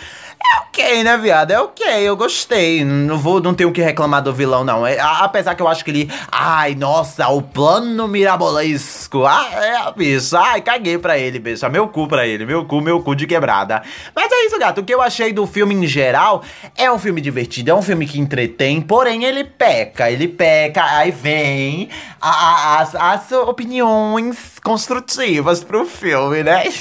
É 0.44 0.60
ok, 0.60 1.04
né, 1.04 1.18
viado? 1.18 1.52
É 1.52 1.60
ok, 1.60 1.86
eu 2.02 2.18
gostei. 2.18 2.84
Não 2.84 3.18
vou, 3.18 3.40
não 3.40 3.54
tenho 3.54 3.70
o 3.70 3.72
que 3.72 3.82
reclamar 3.82 4.24
do 4.24 4.34
vilão, 4.34 4.64
não. 4.64 4.86
É, 4.86 4.98
apesar 5.00 5.54
que 5.54 5.62
eu 5.62 5.68
acho 5.68 5.86
que 5.86 5.92
ele. 5.92 6.12
Ai, 6.32 6.74
nossa, 6.74 7.28
o 7.30 7.42
plano 7.42 8.08
mirabolesco. 8.08 9.26
Ah, 9.26 9.48
é, 9.54 9.92
bicho. 9.94 10.36
Ai, 10.36 10.62
caguei 10.62 10.98
pra 10.98 11.18
ele, 11.18 11.38
bicho. 11.38 11.70
Meu 11.70 11.88
cu 11.88 12.08
pra 12.08 12.26
ele. 12.26 12.46
Meu 12.46 12.66
cu, 12.66 12.82
meu 12.82 13.02
cu 13.04 13.16
de 13.16 13.28
quebrada. 13.28 13.84
Mas 14.16 14.32
é 14.32 14.46
isso, 14.46 14.58
gato. 14.58 14.82
O 14.82 14.84
que 14.84 14.94
eu 14.94 15.02
achei 15.02 15.32
do 15.32 15.46
filme 15.46 15.76
em 15.76 15.86
geral 15.86 16.44
é 16.76 16.92
um 16.92 16.98
filme 16.98 17.22
divertido, 17.22 17.72
é 17.72 17.76
um 17.76 17.82
filme 17.82 18.08
que 18.08 18.20
entretém, 18.20 18.82
porém 18.82 19.24
ele 19.24 19.44
peca. 19.44 20.10
Ele 20.10 20.28
peca, 20.28 20.84
aí 20.84 21.12
vem 21.12 21.90
a, 22.20 22.30
a, 22.30 22.80
as, 22.80 22.96
as 22.96 23.32
opiniões 23.32 24.60
construtivas 24.64 25.64
pro 25.64 25.86
filme, 25.86 26.44
né? 26.44 26.64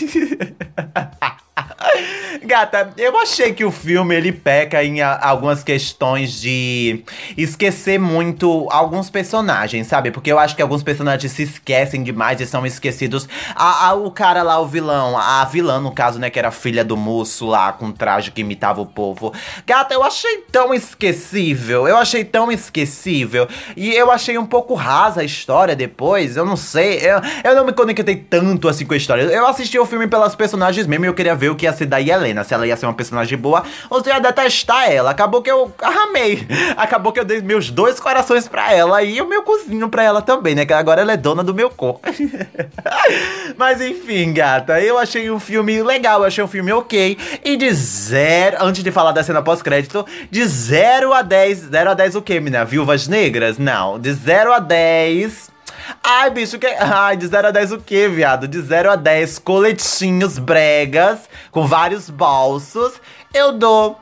Gata, 2.42 2.92
eu 2.96 3.18
achei 3.18 3.52
que 3.52 3.64
o 3.64 3.70
filme 3.70 4.14
ele 4.14 4.32
peca 4.32 4.82
em 4.84 5.00
a, 5.00 5.18
algumas 5.20 5.62
questões 5.62 6.40
de 6.40 7.02
esquecer 7.36 7.98
muito 7.98 8.68
alguns 8.70 9.08
personagens, 9.08 9.86
sabe? 9.86 10.10
Porque 10.10 10.30
eu 10.30 10.38
acho 10.38 10.54
que 10.54 10.62
alguns 10.62 10.82
personagens 10.82 11.32
se 11.32 11.42
esquecem 11.42 12.02
demais 12.02 12.40
e 12.40 12.46
são 12.46 12.66
esquecidos. 12.66 13.28
A, 13.54 13.88
a, 13.88 13.94
o 13.94 14.10
cara 14.10 14.42
lá, 14.42 14.58
o 14.60 14.66
vilão, 14.66 15.16
a 15.16 15.44
vilã, 15.44 15.80
no 15.80 15.92
caso, 15.92 16.18
né, 16.18 16.28
que 16.28 16.38
era 16.38 16.50
filha 16.50 16.84
do 16.84 16.96
moço 16.96 17.46
lá 17.46 17.72
com 17.72 17.90
traje 17.90 18.30
que 18.30 18.42
imitava 18.42 18.80
o 18.80 18.86
povo. 18.86 19.32
Gata, 19.66 19.94
eu 19.94 20.02
achei 20.02 20.38
tão 20.52 20.74
esquecível. 20.74 21.88
Eu 21.88 21.96
achei 21.96 22.24
tão 22.24 22.52
esquecível. 22.52 23.48
E 23.76 23.94
eu 23.94 24.10
achei 24.10 24.36
um 24.36 24.46
pouco 24.46 24.74
rasa 24.74 25.22
a 25.22 25.24
história 25.24 25.74
depois. 25.74 26.36
Eu 26.36 26.44
não 26.44 26.56
sei. 26.56 26.98
Eu, 26.98 27.20
eu 27.44 27.54
não 27.56 27.64
me 27.64 27.72
conectei 27.72 28.16
tanto 28.16 28.68
assim 28.68 28.84
com 28.84 28.94
a 28.94 28.96
história. 28.96 29.22
Eu 29.22 29.46
assisti 29.46 29.78
o 29.78 29.86
filme 29.86 30.06
pelas 30.06 30.34
personagens 30.34 30.86
mesmo 30.86 31.04
e 31.06 31.08
eu 31.08 31.14
queria 31.14 31.34
ver 31.34 31.50
o 31.50 31.54
que 31.54 31.64
ia 31.64 31.69
ser 31.72 31.86
da 31.86 32.00
Helena, 32.00 32.44
se 32.44 32.54
ela 32.54 32.66
ia 32.66 32.76
ser 32.76 32.86
uma 32.86 32.94
personagem 32.94 33.36
boa 33.36 33.62
ou 33.88 34.02
se 34.02 34.08
ia 34.08 34.18
detestar 34.18 34.90
ela. 34.90 35.10
Acabou 35.10 35.42
que 35.42 35.50
eu 35.50 35.72
amei. 35.80 36.46
Acabou 36.76 37.12
que 37.12 37.20
eu 37.20 37.24
dei 37.24 37.40
meus 37.40 37.70
dois 37.70 37.98
corações 37.98 38.48
pra 38.48 38.72
ela 38.72 39.02
e 39.02 39.20
o 39.20 39.28
meu 39.28 39.42
cozinho 39.42 39.88
pra 39.88 40.02
ela 40.02 40.22
também, 40.22 40.54
né? 40.54 40.64
Que 40.64 40.72
agora 40.72 41.00
ela 41.00 41.12
é 41.12 41.16
dona 41.16 41.42
do 41.42 41.54
meu 41.54 41.70
corpo. 41.70 42.00
Mas 43.56 43.80
enfim, 43.80 44.32
gata, 44.32 44.80
eu 44.80 44.98
achei 44.98 45.30
um 45.30 45.40
filme 45.40 45.82
legal, 45.82 46.20
eu 46.20 46.26
achei 46.26 46.42
um 46.42 46.48
filme 46.48 46.72
ok. 46.72 47.16
E 47.44 47.56
de 47.56 47.72
zero, 47.72 48.56
antes 48.60 48.82
de 48.82 48.90
falar 48.90 49.12
da 49.12 49.22
cena 49.22 49.42
pós-crédito, 49.42 50.06
de 50.30 50.44
0 50.46 51.12
a 51.12 51.22
10. 51.22 51.58
0 51.70 51.90
a 51.90 51.94
10 51.94 52.16
o 52.16 52.22
quê, 52.22 52.40
menina? 52.40 52.64
Viúvas 52.64 53.08
negras? 53.08 53.58
Não. 53.58 53.98
De 53.98 54.12
0 54.12 54.52
a 54.52 54.58
10 54.58 55.50
Ai, 56.02 56.30
bicho, 56.30 56.58
que. 56.58 56.66
Ai, 56.66 57.16
de 57.16 57.26
0 57.26 57.48
a 57.48 57.50
10 57.50 57.72
o 57.72 57.78
quê, 57.78 58.08
viado? 58.08 58.46
De 58.48 58.60
0 58.60 58.90
a 58.90 58.96
10 58.96 59.38
coletinhos 59.38 60.38
bregas 60.38 61.28
com 61.50 61.66
vários 61.66 62.10
bolsos. 62.10 62.94
Eu 63.32 63.52
dou 63.52 63.98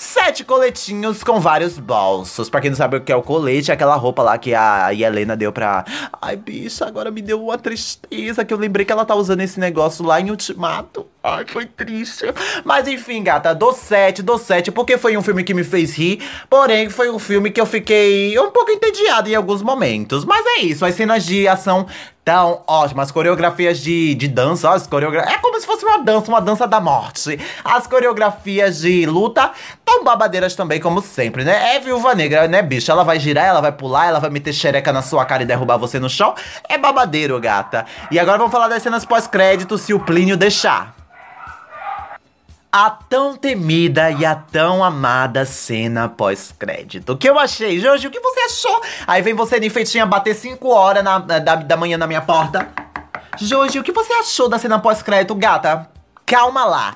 sete 0.00 0.44
coletinhos 0.44 1.22
com 1.22 1.38
vários 1.38 1.78
bolsos. 1.78 2.48
Pra 2.48 2.60
quem 2.60 2.70
não 2.70 2.76
sabe 2.76 2.96
o 2.96 3.00
que 3.02 3.12
é 3.12 3.16
o 3.16 3.22
colete, 3.22 3.70
é 3.70 3.74
aquela 3.74 3.96
roupa 3.96 4.22
lá 4.22 4.38
que 4.38 4.54
a 4.54 4.94
Helena 4.94 5.36
deu 5.36 5.52
pra. 5.52 5.84
Ai, 6.20 6.36
bicho, 6.36 6.82
agora 6.82 7.10
me 7.10 7.20
deu 7.20 7.42
uma 7.44 7.58
tristeza 7.58 8.42
que 8.42 8.54
eu 8.54 8.58
lembrei 8.58 8.86
que 8.86 8.92
ela 8.92 9.04
tá 9.04 9.14
usando 9.14 9.42
esse 9.42 9.60
negócio 9.60 10.04
lá 10.04 10.18
em 10.18 10.30
Ultimato. 10.30 11.06
Ai, 11.22 11.44
foi 11.46 11.66
triste. 11.66 12.24
Mas 12.64 12.88
enfim, 12.88 13.22
gata, 13.22 13.54
dou 13.54 13.74
7, 13.74 14.22
dou 14.22 14.38
7, 14.38 14.72
porque 14.72 14.96
foi 14.96 15.18
um 15.18 15.22
filme 15.22 15.44
que 15.44 15.52
me 15.52 15.62
fez 15.62 15.94
rir. 15.94 16.22
Porém, 16.48 16.88
foi 16.88 17.10
um 17.10 17.18
filme 17.18 17.50
que 17.50 17.60
eu 17.60 17.66
fiquei 17.66 18.38
um 18.38 18.50
pouco 18.50 18.70
entediado 18.70 19.28
em 19.28 19.34
alguns 19.34 19.60
momentos. 19.60 20.24
Mas 20.24 20.46
é 20.46 20.60
isso, 20.62 20.86
as 20.86 20.94
cenas 20.94 21.26
de 21.26 21.46
ação 21.46 21.86
tão 22.30 22.62
ótimas. 22.64 23.10
Coreografias 23.10 23.80
de, 23.80 24.14
de 24.14 24.28
dança, 24.28 24.70
ó, 24.70 24.74
as 24.74 24.86
coreogra... 24.86 25.22
é 25.22 25.38
como 25.38 25.58
se 25.58 25.66
fosse 25.66 25.84
uma 25.84 25.98
dança, 25.98 26.30
uma 26.30 26.40
dança 26.40 26.64
da 26.64 26.80
morte. 26.80 27.40
As 27.64 27.88
coreografias 27.88 28.82
de 28.82 29.04
luta 29.04 29.50
tão 29.84 30.04
babadeiras 30.04 30.54
também, 30.54 30.78
como 30.78 31.02
sempre, 31.02 31.42
né? 31.42 31.74
É 31.74 31.80
viúva 31.80 32.14
negra, 32.14 32.46
né, 32.46 32.62
bicho? 32.62 32.88
Ela 32.88 33.02
vai 33.02 33.18
girar, 33.18 33.46
ela 33.46 33.60
vai 33.60 33.72
pular, 33.72 34.06
ela 34.06 34.20
vai 34.20 34.30
meter 34.30 34.52
xereca 34.52 34.92
na 34.92 35.02
sua 35.02 35.24
cara 35.24 35.42
e 35.42 35.46
derrubar 35.46 35.76
você 35.76 35.98
no 35.98 36.08
chão. 36.08 36.32
É 36.68 36.78
babadeiro, 36.78 37.40
gata. 37.40 37.84
E 38.12 38.18
agora 38.20 38.38
vamos 38.38 38.52
falar 38.52 38.68
das 38.68 38.80
cenas 38.80 39.04
pós-crédito, 39.04 39.76
se 39.76 39.92
o 39.92 39.98
Plínio 39.98 40.36
deixar 40.36 40.99
a 42.72 42.90
tão 42.90 43.36
temida 43.36 44.10
e 44.10 44.24
a 44.24 44.34
tão 44.34 44.84
amada 44.84 45.44
cena 45.44 46.08
pós-crédito. 46.08 47.12
O 47.12 47.16
que 47.16 47.28
eu 47.28 47.38
achei? 47.38 47.80
Jorge, 47.80 48.06
o 48.06 48.10
que 48.10 48.20
você 48.20 48.40
achou? 48.40 48.80
Aí 49.06 49.22
vem 49.22 49.34
você, 49.34 49.58
Ninfeitinha, 49.58 50.06
bater 50.06 50.34
5 50.34 50.68
horas 50.68 51.02
na, 51.02 51.18
da, 51.18 51.56
da 51.56 51.76
manhã 51.76 51.98
na 51.98 52.06
minha 52.06 52.20
porta. 52.20 52.68
Jorge, 53.38 53.78
o 53.78 53.82
que 53.82 53.92
você 53.92 54.12
achou 54.12 54.48
da 54.48 54.58
cena 54.58 54.78
pós-crédito, 54.78 55.34
gata? 55.34 55.88
Calma 56.24 56.64
lá. 56.64 56.94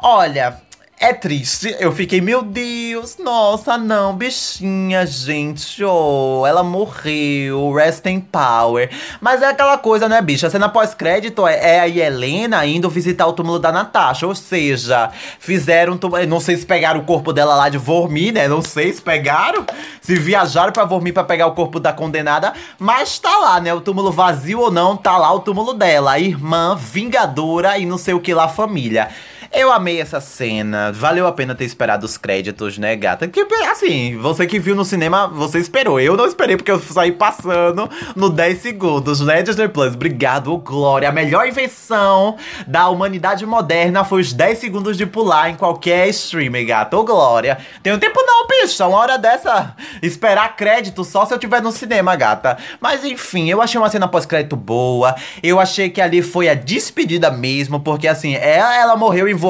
Olha, 0.00 0.60
é 0.98 1.12
triste, 1.12 1.76
eu 1.78 1.92
fiquei, 1.92 2.22
meu 2.22 2.40
Deus, 2.40 3.18
nossa, 3.18 3.76
não, 3.76 4.16
bichinha, 4.16 5.04
gente, 5.06 5.84
oh, 5.84 6.42
ela 6.46 6.62
morreu, 6.62 7.70
rest 7.74 8.06
in 8.06 8.18
power. 8.18 8.88
Mas 9.20 9.42
é 9.42 9.46
aquela 9.46 9.76
coisa, 9.76 10.08
né, 10.08 10.22
bicha? 10.22 10.46
A 10.46 10.50
cena 10.50 10.70
pós-crédito 10.70 11.46
é, 11.46 11.76
é 11.76 11.80
a 11.80 11.88
Helena 11.88 12.64
indo 12.64 12.88
visitar 12.88 13.26
o 13.26 13.34
túmulo 13.34 13.58
da 13.58 13.70
Natasha, 13.70 14.26
ou 14.26 14.34
seja, 14.34 15.10
fizeram, 15.38 16.00
não 16.26 16.40
sei 16.40 16.56
se 16.56 16.64
pegaram 16.64 17.00
o 17.00 17.04
corpo 17.04 17.30
dela 17.30 17.54
lá 17.54 17.68
de 17.68 17.76
Vormir, 17.76 18.32
né? 18.32 18.48
Não 18.48 18.62
sei 18.62 18.90
se 18.90 19.02
pegaram, 19.02 19.66
se 20.00 20.16
viajaram 20.16 20.72
pra 20.72 20.86
Vormir 20.86 21.12
pra 21.12 21.24
pegar 21.24 21.46
o 21.46 21.52
corpo 21.54 21.78
da 21.78 21.92
condenada, 21.92 22.54
mas 22.78 23.18
tá 23.18 23.36
lá, 23.36 23.60
né? 23.60 23.74
O 23.74 23.82
túmulo 23.82 24.10
vazio 24.10 24.60
ou 24.60 24.70
não, 24.70 24.96
tá 24.96 25.18
lá 25.18 25.30
o 25.30 25.40
túmulo 25.40 25.74
dela, 25.74 26.12
a 26.12 26.18
irmã 26.18 26.74
vingadora 26.74 27.76
e 27.76 27.84
não 27.84 27.98
sei 27.98 28.14
o 28.14 28.20
que 28.20 28.32
lá, 28.32 28.48
família. 28.48 29.10
Eu 29.58 29.72
amei 29.72 29.98
essa 29.98 30.20
cena. 30.20 30.92
Valeu 30.92 31.26
a 31.26 31.32
pena 31.32 31.54
ter 31.54 31.64
esperado 31.64 32.04
os 32.04 32.18
créditos, 32.18 32.76
né, 32.76 32.94
gata? 32.94 33.26
Que, 33.26 33.40
assim, 33.70 34.14
você 34.18 34.46
que 34.46 34.58
viu 34.58 34.76
no 34.76 34.84
cinema, 34.84 35.26
você 35.28 35.58
esperou. 35.58 35.98
Eu 35.98 36.14
não 36.14 36.26
esperei 36.26 36.58
porque 36.58 36.70
eu 36.70 36.78
saí 36.78 37.10
passando 37.10 37.88
no 38.14 38.28
10 38.28 38.60
segundos, 38.60 39.20
né, 39.22 39.42
Disney 39.42 39.68
Plus? 39.68 39.94
Obrigado, 39.94 40.54
Glória. 40.58 41.08
A 41.08 41.12
melhor 41.12 41.48
invenção 41.48 42.36
da 42.66 42.90
humanidade 42.90 43.46
moderna 43.46 44.04
foi 44.04 44.20
os 44.20 44.34
10 44.34 44.58
segundos 44.58 44.94
de 44.94 45.06
pular 45.06 45.48
em 45.48 45.54
qualquer 45.54 46.06
streaming, 46.10 46.66
gata. 46.66 46.94
Ô, 46.94 47.02
Glória. 47.02 47.56
Tem 47.82 47.98
tempo 47.98 48.20
não, 48.26 48.46
bicho. 48.46 48.86
Uma 48.86 48.98
hora 48.98 49.16
dessa, 49.16 49.74
esperar 50.02 50.54
crédito 50.54 51.02
só 51.02 51.24
se 51.24 51.32
eu 51.32 51.38
tiver 51.38 51.62
no 51.62 51.72
cinema, 51.72 52.14
gata. 52.14 52.58
Mas 52.78 53.06
enfim, 53.06 53.48
eu 53.48 53.62
achei 53.62 53.80
uma 53.80 53.88
cena 53.88 54.06
pós-crédito 54.06 54.54
boa. 54.54 55.16
Eu 55.42 55.58
achei 55.58 55.88
que 55.88 56.02
ali 56.02 56.20
foi 56.20 56.46
a 56.46 56.54
despedida 56.54 57.30
mesmo, 57.30 57.80
porque 57.80 58.06
assim, 58.06 58.34
ela, 58.34 58.76
ela 58.76 58.96
morreu 58.96 59.26
em 59.26 59.45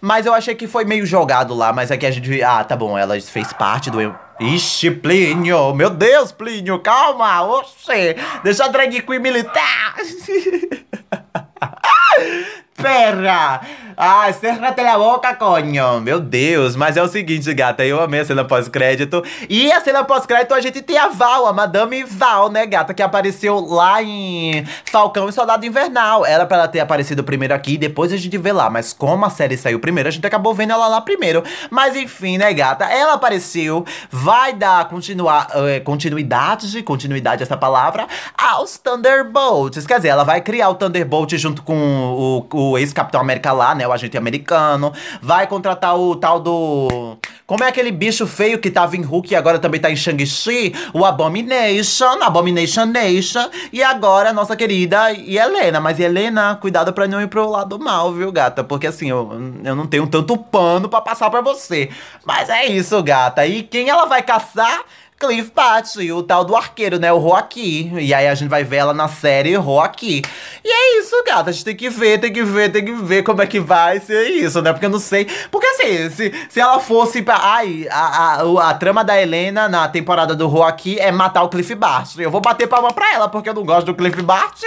Mas 0.00 0.26
eu 0.26 0.34
achei 0.34 0.54
que 0.54 0.66
foi 0.66 0.84
meio 0.84 1.06
jogado 1.06 1.54
lá, 1.54 1.72
mas 1.72 1.90
aqui 1.90 2.04
é 2.04 2.08
a 2.08 2.12
gente. 2.12 2.42
Ah, 2.42 2.64
tá 2.64 2.76
bom, 2.76 2.98
ela 2.98 3.18
fez 3.20 3.52
parte 3.52 3.90
do. 3.90 4.14
Ixi, 4.40 4.90
Plínio! 4.90 5.72
Meu 5.74 5.90
Deus, 5.90 6.32
Plínio, 6.32 6.80
calma! 6.80 7.42
Oxê! 7.42 8.16
Deixa 8.42 8.64
a 8.64 8.68
drag 8.68 9.00
queen 9.02 9.20
militar! 9.20 9.94
Perra! 12.76 13.60
Ai, 13.96 14.32
cérrate 14.32 14.80
a 14.80 14.98
boca, 14.98 15.32
conho. 15.36 16.00
Meu 16.00 16.18
Deus, 16.18 16.74
mas 16.74 16.96
é 16.96 17.02
o 17.02 17.06
seguinte, 17.06 17.54
gata, 17.54 17.84
eu 17.84 18.00
amei 18.00 18.20
a 18.20 18.24
cena 18.24 18.44
pós-crédito. 18.44 19.22
E 19.48 19.70
a 19.70 19.80
cena 19.80 20.02
pós-crédito 20.02 20.52
a 20.52 20.60
gente 20.60 20.82
tem 20.82 20.98
a 20.98 21.08
Val, 21.08 21.46
a 21.46 21.52
Madame 21.52 22.02
Val, 22.02 22.50
né, 22.50 22.66
gata, 22.66 22.92
que 22.92 23.02
apareceu 23.02 23.60
lá 23.60 24.02
em 24.02 24.66
Falcão 24.86 25.28
e 25.28 25.32
Soldado 25.32 25.64
Invernal. 25.64 26.26
Era 26.26 26.44
pra 26.44 26.56
ela 26.56 26.68
ter 26.68 26.80
aparecido 26.80 27.22
primeiro 27.22 27.54
aqui, 27.54 27.78
depois 27.78 28.12
a 28.12 28.16
gente 28.16 28.36
vê 28.36 28.50
lá. 28.50 28.68
Mas 28.68 28.92
como 28.92 29.24
a 29.24 29.30
série 29.30 29.56
saiu 29.56 29.78
primeiro, 29.78 30.08
a 30.08 30.12
gente 30.12 30.26
acabou 30.26 30.52
vendo 30.52 30.72
ela 30.72 30.88
lá 30.88 31.00
primeiro. 31.00 31.44
Mas 31.70 31.94
enfim, 31.94 32.36
né, 32.36 32.52
gata, 32.52 32.86
ela 32.86 33.12
apareceu, 33.12 33.84
vai 34.10 34.52
dar 34.52 34.88
continuar, 34.88 35.48
uh, 35.50 35.84
continuidade, 35.84 36.82
continuidade 36.82 37.44
essa 37.44 37.56
palavra, 37.56 38.08
aos 38.36 38.76
Thunderbolts. 38.78 39.86
Quer 39.86 39.98
dizer, 39.98 40.08
ela 40.08 40.24
vai 40.24 40.40
criar 40.40 40.70
o 40.70 40.74
Thunderbolt 40.74 41.32
junto 41.36 41.62
com 41.62 41.76
o, 41.76 42.46
o 42.52 42.63
ex-Capitão 42.78 43.20
América 43.20 43.52
lá, 43.52 43.74
né? 43.74 43.86
O 43.86 43.92
agente 43.92 44.16
americano. 44.16 44.92
Vai 45.20 45.46
contratar 45.46 45.98
o 45.98 46.16
tal 46.16 46.40
do. 46.40 47.18
Como 47.46 47.62
é 47.62 47.68
aquele 47.68 47.92
bicho 47.92 48.26
feio 48.26 48.58
que 48.58 48.70
tava 48.70 48.96
em 48.96 49.02
Hulk 49.02 49.32
e 49.32 49.36
agora 49.36 49.58
também 49.58 49.78
tá 49.78 49.90
em 49.90 49.96
Shang-Chi? 49.96 50.74
O 50.94 51.04
Abomination, 51.04 52.22
Abomination 52.22 52.86
Nation. 52.86 53.50
E 53.72 53.82
agora 53.82 54.30
a 54.30 54.32
nossa 54.32 54.56
querida 54.56 55.12
Helena. 55.12 55.78
Mas 55.80 56.00
Helena, 56.00 56.56
cuidado 56.56 56.92
pra 56.92 57.06
não 57.06 57.20
ir 57.20 57.28
pro 57.28 57.50
lado 57.50 57.78
mal, 57.78 58.12
viu, 58.12 58.32
gata? 58.32 58.64
Porque 58.64 58.86
assim, 58.86 59.10
eu, 59.10 59.30
eu 59.62 59.76
não 59.76 59.86
tenho 59.86 60.06
tanto 60.06 60.36
pano 60.38 60.88
para 60.88 61.02
passar 61.02 61.28
para 61.30 61.42
você. 61.42 61.90
Mas 62.24 62.48
é 62.48 62.66
isso, 62.66 63.02
gata. 63.02 63.46
E 63.46 63.62
quem 63.62 63.90
ela 63.90 64.06
vai 64.06 64.22
caçar? 64.22 64.82
Cliff 65.26 65.52
Bart 65.54 65.96
e 65.96 66.12
o 66.12 66.22
tal 66.22 66.44
do 66.44 66.56
arqueiro, 66.56 66.98
né? 66.98 67.12
O 67.12 67.20
Joaquim. 67.20 67.98
E 67.98 68.14
aí 68.14 68.26
a 68.26 68.34
gente 68.34 68.48
vai 68.48 68.64
ver 68.64 68.76
ela 68.76 68.94
na 68.94 69.08
série 69.08 69.52
Joaquim. 69.52 70.22
E 70.64 70.68
é 70.68 70.98
isso, 71.00 71.14
gata. 71.26 71.50
A 71.50 71.52
gente 71.52 71.64
tem 71.64 71.76
que 71.76 71.90
ver, 71.90 72.18
tem 72.18 72.32
que 72.32 72.42
ver, 72.42 72.70
tem 72.70 72.84
que 72.84 72.92
ver 72.92 73.22
como 73.22 73.42
é 73.42 73.46
que 73.46 73.60
vai 73.60 74.00
ser 74.00 74.28
isso, 74.28 74.62
né? 74.62 74.72
Porque 74.72 74.86
eu 74.86 74.90
não 74.90 74.98
sei. 74.98 75.26
Porque 75.50 75.66
assim, 75.66 76.10
se, 76.10 76.32
se 76.48 76.60
ela 76.60 76.78
fosse 76.80 77.22
pra. 77.22 77.36
Ai, 77.36 77.86
a, 77.90 78.42
a, 78.42 78.70
a 78.70 78.74
trama 78.74 79.04
da 79.04 79.20
Helena 79.20 79.68
na 79.68 79.88
temporada 79.88 80.34
do 80.34 80.48
Joaquim 80.48 80.96
é 80.96 81.10
matar 81.12 81.42
o 81.42 81.48
Cliff 81.48 81.74
Bart. 81.74 82.16
Eu 82.18 82.30
vou 82.30 82.40
bater 82.40 82.66
palma 82.66 82.92
pra 82.92 83.12
ela, 83.12 83.28
porque 83.28 83.48
eu 83.48 83.54
não 83.54 83.64
gosto 83.64 83.86
do 83.86 83.94
Cliff 83.94 84.20
Bart. 84.22 84.62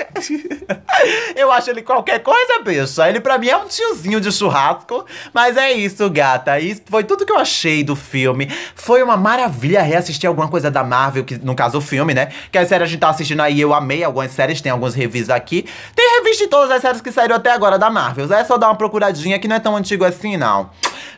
eu 1.36 1.52
acho 1.52 1.70
ele 1.70 1.82
qualquer 1.82 2.20
coisa, 2.20 2.60
bicha. 2.64 3.10
Ele 3.10 3.20
pra 3.20 3.38
mim 3.38 3.50
é 3.50 3.58
um 3.58 3.68
tiozinho 3.68 4.22
de 4.22 4.32
churrasco. 4.32 5.06
Mas 5.34 5.58
é 5.58 5.72
isso, 5.72 6.10
gata. 6.10 6.60
Isso 6.60 6.82
foi 6.88 7.04
tudo 7.04 7.26
que 7.26 7.32
eu 7.32 7.38
achei 7.38 7.84
do 7.84 7.96
filme. 7.96 8.52
Foi 8.76 9.02
uma 9.02 9.18
maravilha 9.18 9.82
reassistir 9.82 10.28
alguma 10.28 10.47
coisa 10.48 10.72
da 10.72 10.84
Marvel, 10.84 11.24
que 11.24 11.38
no 11.38 11.56
caso 11.56 11.78
o 11.78 11.82
filme, 11.82 12.14
né? 12.14 12.30
Que 12.52 12.58
a 12.58 12.66
série 12.66 12.84
a 12.84 12.88
gente 12.88 13.00
tá 13.00 13.10
assistindo 13.10 13.42
aí, 13.42 13.60
eu 13.60 13.74
amei 13.74 14.04
algumas 14.04 14.32
séries, 14.32 14.62
tem 14.62 14.72
alguns 14.72 14.94
reviews 14.94 15.30
aqui. 15.30 15.66
Tem 15.96 16.18
reviews 16.18 16.38
de 16.38 16.48
todas 16.48 16.72
as 16.72 16.82
séries 16.82 17.02
que 17.02 17.12
saíram 17.12 17.36
até 17.36 17.52
agora 17.52 17.78
da 17.78 17.90
Marvel. 17.90 18.32
É 18.34 18.44
só 18.44 18.58
dar 18.58 18.68
uma 18.68 18.76
procuradinha 18.76 19.40
que 19.40 19.48
não 19.48 19.56
é 19.56 19.60
tão 19.60 19.76
antigo 19.76 20.06
assim, 20.06 20.38
não. 20.38 20.70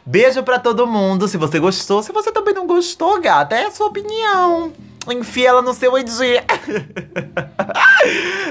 Beijo 0.05 0.43
pra 0.43 0.59
todo 0.59 0.87
mundo. 0.87 1.27
Se 1.27 1.37
você 1.37 1.59
gostou, 1.59 2.01
se 2.01 2.11
você 2.11 2.31
também 2.31 2.53
não 2.53 2.65
gostou, 2.65 3.21
gata, 3.21 3.55
é 3.55 3.65
a 3.65 3.71
sua 3.71 3.87
opinião 3.87 4.71
enfia 5.13 5.49
ela 5.49 5.61
no 5.61 5.73
seu 5.73 5.97
ID. 5.97 6.09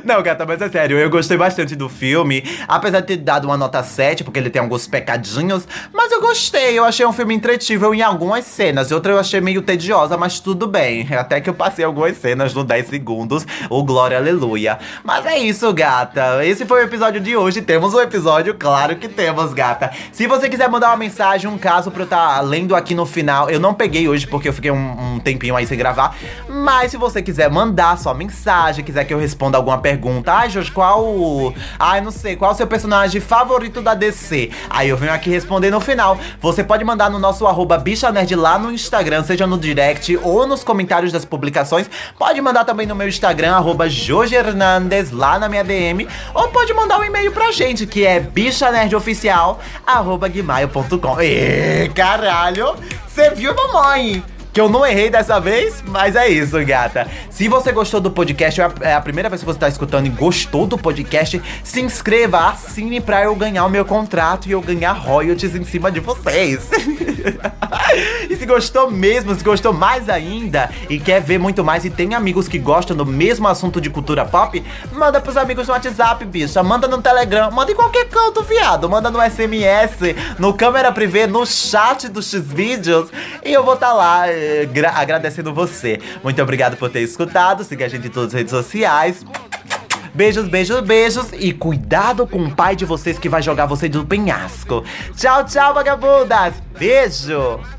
Não, 0.05 0.23
gata, 0.23 0.45
mas 0.47 0.61
é 0.61 0.69
sério, 0.69 0.99
eu 0.99 1.11
gostei 1.11 1.37
bastante 1.37 1.75
do 1.75 1.89
filme. 1.89 2.43
Apesar 2.67 3.01
de 3.01 3.07
ter 3.07 3.17
dado 3.17 3.47
uma 3.47 3.57
nota 3.57 3.83
7, 3.83 4.25
porque 4.25 4.39
ele 4.39 4.51
tem 4.51 4.61
alguns 4.61 4.87
pecadinhos. 4.87 5.67
Mas 5.93 6.13
eu 6.13 6.21
gostei, 6.21 6.79
eu 6.79 6.85
achei 6.85 7.05
um 7.05 7.13
filme 7.13 7.35
entretível 7.35 7.95
em 7.95 8.03
algumas 8.03 8.45
cenas. 8.45 8.91
Outra 8.91 9.13
eu 9.13 9.19
achei 9.19 9.41
meio 9.41 9.63
tediosa, 9.63 10.17
mas 10.17 10.41
tudo 10.41 10.67
bem. 10.67 11.09
Até 11.15 11.41
que 11.41 11.51
eu 11.51 11.55
passei 11.55 11.85
algumas 11.85 12.17
cenas 12.17 12.55
no 12.55 12.65
10 12.65 12.89
segundos. 12.89 13.47
O 13.71 13.83
glória, 13.83 14.17
aleluia. 14.17 14.79
Mas 15.05 15.27
é 15.27 15.39
isso, 15.39 15.73
gata. 15.73 16.45
Esse 16.45 16.65
foi 16.65 16.83
o 16.83 16.85
episódio 16.85 17.21
de 17.21 17.37
hoje. 17.37 17.63
Temos 17.63 17.95
um 17.95 18.01
episódio, 18.01 18.55
claro 18.55 18.97
que 18.97 19.09
temos, 19.09 19.53
gata. 19.53 19.91
Se 20.13 20.27
você 20.27 20.49
quiser 20.49 20.69
mandar 20.69 20.89
uma 20.89 20.97
mensagem, 20.97 21.51
um 21.51 21.59
caso 21.59 21.91
pra 21.91 22.03
eu 22.03 22.05
estar 22.05 22.37
tá 22.37 22.41
lendo 22.41 22.75
aqui 22.75 22.95
no 22.95 23.07
final. 23.07 23.51
Eu 23.51 23.61
não 23.61 23.75
peguei 23.75 24.09
hoje 24.09 24.27
porque 24.27 24.49
eu 24.49 24.53
fiquei 24.53 24.71
um, 24.71 25.15
um 25.15 25.21
tempinho 25.21 25.57
aí 25.57 25.67
sem 25.67 25.79
gravar. 25.79 26.17
Mas 26.49 26.91
se 26.91 26.97
você 26.97 27.21
quiser 27.21 27.51
mandar 27.51 27.99
sua 27.99 28.15
mensagem, 28.15 28.85
quiser 28.85 29.05
que 29.05 29.13
eu 29.13 29.19
responda 29.19 29.59
alguma 29.59 29.79
pergunta, 29.79 30.33
ai, 30.33 30.51
Jorge, 30.51 30.73
qual. 30.73 31.53
Ai, 31.79 32.01
não 32.01 32.11
sei, 32.11 32.37
qual 32.37 32.53
o 32.53 32.55
seu 32.55 32.67
personagem 32.67 33.21
favorito 33.21 33.83
da 33.83 33.95
DC? 33.95 34.51
Aí 34.71 34.89
eu 34.89 34.97
venho 34.97 35.13
aqui 35.13 35.29
responder 35.31 35.71
no 35.71 35.81
final. 35.81 36.19
Você 36.41 36.65
pode 36.65 36.85
mandar 36.85 37.11
no 37.11 37.19
nosso 37.19 37.47
arroba 37.47 37.77
BichaNerd 37.77 38.35
lá 38.35 38.59
no 38.59 38.73
Instagram, 38.73 39.23
seja 39.25 39.47
no 39.47 39.59
direct 39.59 40.17
ou 40.23 40.47
nos 40.47 40.65
comentários 40.65 41.13
das 41.13 41.25
publicações. 41.25 41.91
Pode 42.19 42.41
mandar 42.41 42.65
também 42.65 42.87
no 42.87 42.95
meu 42.95 43.09
Instagram, 43.09 43.55
arroba 43.55 43.87
Hernandes, 43.87 45.11
lá 45.11 45.39
na 45.39 45.49
minha 45.49 45.65
DM. 45.65 46.09
Ou 46.35 46.49
pode 46.49 46.73
mandar 46.73 46.99
um 46.99 47.05
e-mail 47.05 47.33
pra 47.33 47.53
gente, 47.53 47.87
que 47.87 48.07
é 48.07 48.21
bichanerdioficial, 48.21 49.61
arroba 49.87 50.29
guimaio.com. 50.29 51.21
E 51.21 51.89
caralho! 51.95 52.77
Você 53.07 53.31
viu, 53.31 53.55
mamãe? 53.55 54.38
Que 54.59 54.63
eu 54.63 54.69
não 54.69 54.85
errei 54.85 55.09
dessa 55.09 55.39
vez, 55.39 55.85
mas 55.87 56.17
é 56.17 56.29
isso, 56.29 56.59
gata. 56.67 57.07
Se 57.31 57.47
você 57.47 57.71
gostou 57.71 58.01
do 58.01 58.11
podcast, 58.11 58.61
é 58.81 58.93
a 58.93 59.01
primeira 59.01 59.29
vez 59.29 59.41
que 59.41 59.47
você 59.47 59.57
tá 59.57 59.69
escutando 59.69 60.07
e 60.07 60.09
gostou 60.09 60.67
do 60.67 60.77
podcast, 60.77 61.41
se 61.63 61.81
inscreva, 61.81 62.49
assine 62.49 63.01
pra 63.01 63.23
eu 63.23 63.37
ganhar 63.37 63.65
o 63.65 63.71
meu 63.71 63.85
contrato 63.85 64.49
e 64.49 64.51
eu 64.51 64.61
ganhar 64.61 64.95
royalties 64.95 65.55
em 65.55 65.63
cima 65.63 65.93
de 65.93 66.01
vocês. 66.01 66.69
e 68.29 68.37
se 68.37 68.47
gostou 68.47 68.91
mesmo, 68.91 69.35
se 69.35 69.45
gostou 69.45 69.73
mais 69.73 70.09
ainda 70.09 70.71
e 70.89 70.99
quer 70.99 71.21
ver 71.21 71.39
muito 71.39 71.65
mais 71.65 71.85
e 71.85 71.91
tem 71.91 72.15
amigos 72.15 72.49
que 72.49 72.59
gostam 72.59 72.97
do 72.97 73.07
mesmo 73.07 73.49
assunto 73.49 73.81
de 73.81 73.91
cultura 73.91 74.25
pop, 74.25 74.63
manda 74.93 75.21
pros 75.21 75.37
amigos 75.37 75.67
no 75.67 75.75
WhatsApp, 75.75 76.25
bicha. 76.25 76.63
Manda 76.63 76.87
no 76.89 77.01
Telegram, 77.01 77.51
manda 77.51 77.73
em 77.73 77.75
qualquer 77.75 78.09
canto, 78.09 78.43
viado. 78.43 78.89
Manda 78.89 79.11
no 79.11 79.19
SMS, 79.21 80.15
no 80.39 80.55
câmera 80.55 80.93
privê, 80.93 81.27
no 81.27 81.47
chat 81.47 82.09
dos 82.09 82.31
X-Vídeos 82.31 83.11
e 83.45 83.53
eu 83.53 83.65
vou 83.65 83.75
estar 83.75 83.89
tá 83.89 83.95
lá 83.95 84.25
agradecendo 84.95 85.53
você. 85.53 86.01
Muito 86.23 86.41
obrigado 86.43 86.77
por 86.77 86.91
ter 86.91 87.01
escutado. 87.01 87.65
Siga 87.65 87.87
a 87.87 87.89
gente 87.89 88.07
em 88.07 88.11
todas 88.11 88.29
as 88.29 88.35
redes 88.35 88.51
sociais. 88.51 89.25
Beijos, 90.15 90.49
beijos, 90.49 90.81
beijos. 90.81 91.29
E 91.33 91.53
cuidado 91.53 92.27
com 92.27 92.45
o 92.45 92.55
pai 92.55 92.75
de 92.75 92.85
vocês 92.85 93.19
que 93.19 93.29
vai 93.29 93.43
jogar 93.43 93.67
você 93.67 93.89
do 93.89 94.05
penhasco. 94.05 94.85
Tchau, 95.17 95.45
tchau, 95.45 95.75
vagabundas. 95.75 96.55
Beijo. 96.79 97.78